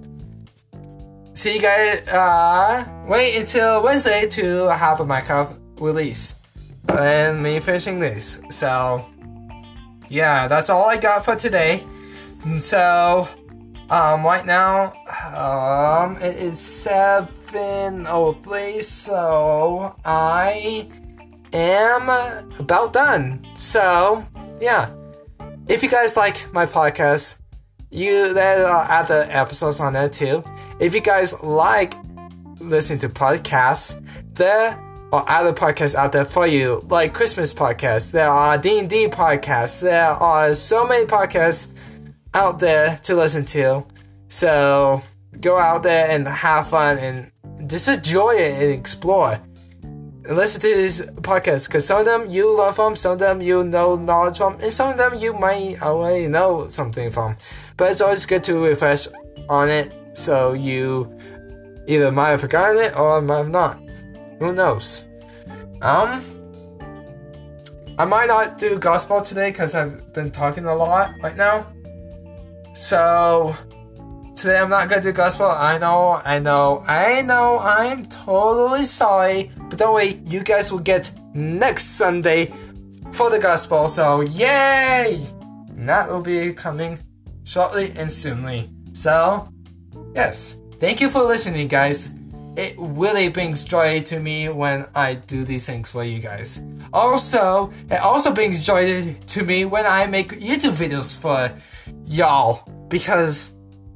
see 1.33 1.55
you 1.55 1.61
guys. 1.63 2.07
Uh, 2.09 2.85
wait 3.09 3.37
until 3.37 3.83
Wednesday 3.83 4.29
to 4.29 4.69
have 4.69 5.01
a 5.01 5.05
Minecraft 5.05 5.81
release 5.81 6.37
and 6.89 7.43
me 7.43 7.61
finishing 7.61 7.99
this. 7.99 8.41
So 8.51 9.05
yeah, 10.09 10.49
that's 10.49 10.71
all 10.71 10.89
I 10.89 10.97
got 10.97 11.25
for 11.25 11.37
today. 11.37 11.85
And 12.45 12.63
so 12.63 13.29
um, 13.91 14.25
right 14.25 14.45
now 14.45 14.93
um, 15.35 16.17
it 16.17 16.37
is 16.37 16.59
seven 16.59 18.07
oh 18.07 18.33
three. 18.33 18.83
So 18.83 19.97
I 20.05 20.89
am 21.53 22.09
about 22.59 22.93
done. 22.93 23.47
So 23.55 24.25
yeah, 24.61 24.91
if 25.69 25.83
you 25.83 25.89
guys 25.89 26.17
like 26.17 26.53
my 26.53 26.67
podcast 26.67 27.39
you 27.91 28.35
there 28.35 28.67
are 28.67 28.91
other 28.91 29.25
episodes 29.31 29.79
on 29.79 29.93
there 29.93 30.09
too. 30.09 30.43
If 30.81 30.95
you 30.95 31.01
guys 31.01 31.41
like 31.43 31.95
listening 32.59 32.99
to 33.01 33.09
podcasts, 33.09 34.05
there 34.35 34.77
are 35.15 35.25
other 35.29 35.53
podcasts 35.53 35.95
out 35.95 36.13
there 36.13 36.25
for 36.25 36.47
you, 36.47 36.85
like 36.89 37.15
Christmas 37.15 37.55
podcasts. 37.55 38.11
There 38.11 38.29
are 38.29 38.59
D 38.59 38.81
and 38.81 38.91
D 38.91 39.07
podcasts. 39.07 39.81
There 39.81 40.07
are 40.07 40.55
so 40.55 40.87
many 40.87 41.07
podcasts 41.07 41.71
out 42.33 42.59
there 42.59 42.99
to 43.05 43.15
listen 43.15 43.45
to. 43.47 43.85
So 44.29 45.03
go 45.41 45.59
out 45.59 45.83
there 45.85 46.11
and 46.11 46.27
have 46.27 46.69
fun 46.69 46.99
and 46.99 47.71
just 47.71 47.89
enjoy 47.89 48.33
it 48.33 48.61
and 48.61 48.73
explore. 48.73 49.41
And 49.83 50.37
listen 50.37 50.61
to 50.63 50.75
these 50.75 51.03
podcasts 51.03 51.69
because 51.69 51.87
some 51.87 52.01
of 52.01 52.07
them 52.07 52.29
you 52.29 52.53
love 52.57 52.77
from, 52.77 52.97
some 52.97 53.13
of 53.13 53.19
them 53.19 53.41
you 53.41 53.63
know 53.63 53.95
knowledge 53.95 54.39
from, 54.39 54.59
and 54.61 54.73
some 54.73 54.91
of 54.91 54.97
them 54.97 55.15
you 55.19 55.33
might 55.33 55.81
already 55.81 56.27
know 56.27 56.67
something 56.67 57.11
from. 57.11 57.37
But 57.77 57.93
it's 57.93 58.01
always 58.01 58.27
good 58.27 58.43
to 58.45 58.65
refresh 58.65 59.07
on 59.49 59.69
it 59.69 59.93
so 60.15 60.55
you 60.55 61.17
either 61.87 62.11
might 62.11 62.31
have 62.31 62.41
forgotten 62.41 62.83
it 62.83 62.97
or 62.97 63.21
might 63.21 63.37
have 63.37 63.51
not. 63.51 63.84
Who 64.39 64.53
knows? 64.53 65.07
Um, 65.81 66.23
I 67.99 68.05
might 68.05 68.27
not 68.27 68.59
do 68.59 68.79
gospel 68.79 69.23
today 69.23 69.51
because 69.51 69.75
I've 69.75 70.13
been 70.13 70.31
talking 70.31 70.65
a 70.65 70.75
lot 70.75 71.13
right 71.23 71.37
now. 71.37 71.67
So 72.75 73.55
today 74.35 74.59
I'm 74.59 74.71
not 74.71 74.89
gonna 74.89 75.03
do 75.03 75.13
gospel. 75.13 75.47
I 75.47 75.79
know, 75.79 76.21
I 76.25 76.39
know, 76.41 76.83
I 76.89 77.23
know. 77.23 77.61
I'm 77.61 78.07
totally 78.07 78.85
sorry, 78.85 79.53
but 79.69 79.79
don't 79.79 79.95
worry. 79.95 80.21
You 80.27 80.43
guys 80.43 80.73
will 80.73 80.81
get 80.81 81.11
next 81.35 81.97
Sunday 81.97 82.53
for 83.13 83.31
the 83.31 83.39
gospel. 83.39 83.87
So 83.89 84.23
yay! 84.23 85.25
And 85.69 85.89
that 85.89 86.11
will 86.11 86.21
be 86.21 86.53
coming 86.53 86.99
shortly 87.45 87.93
and 87.95 88.11
soonly. 88.13 88.71
So, 88.93 89.49
yes, 90.15 90.61
thank 90.81 91.01
you 91.01 91.11
for 91.11 91.23
listening, 91.23 91.69
guys. 91.69 92.11
It 92.57 92.75
really 92.79 93.29
brings 93.29 93.65
joy 93.65 94.03
to 94.03 94.21
me 94.21 94.49
when 94.49 94.87
I 94.95 95.15
do 95.15 95.45
these 95.45 95.67
things 95.67 95.91
for 95.91 96.05
you 96.05 96.21
guys. 96.21 96.63
Also, 96.93 97.73
it 97.91 98.01
also 98.01 98.33
brings 98.33 98.65
joy 98.65 99.15
to 99.15 99.43
me 99.43 99.65
when 99.65 99.87
I 99.87 100.07
make 100.07 100.33
YouTube 100.41 100.75
videos 100.75 101.19
for 101.19 101.53
y'all 102.05 102.63
because 102.89 103.53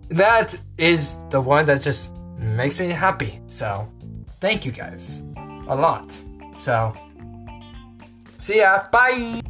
that 0.08 0.56
is 0.76 1.16
the 1.30 1.40
one 1.40 1.66
that 1.66 1.82
just 1.82 2.12
makes 2.36 2.80
me 2.80 2.88
happy. 2.88 3.40
So, 3.48 3.88
thank 4.40 4.66
you 4.66 4.72
guys 4.72 5.22
a 5.68 5.76
lot. 5.76 6.12
So, 6.58 6.96
see 8.38 8.58
ya. 8.58 8.88
Bye. 8.90 9.42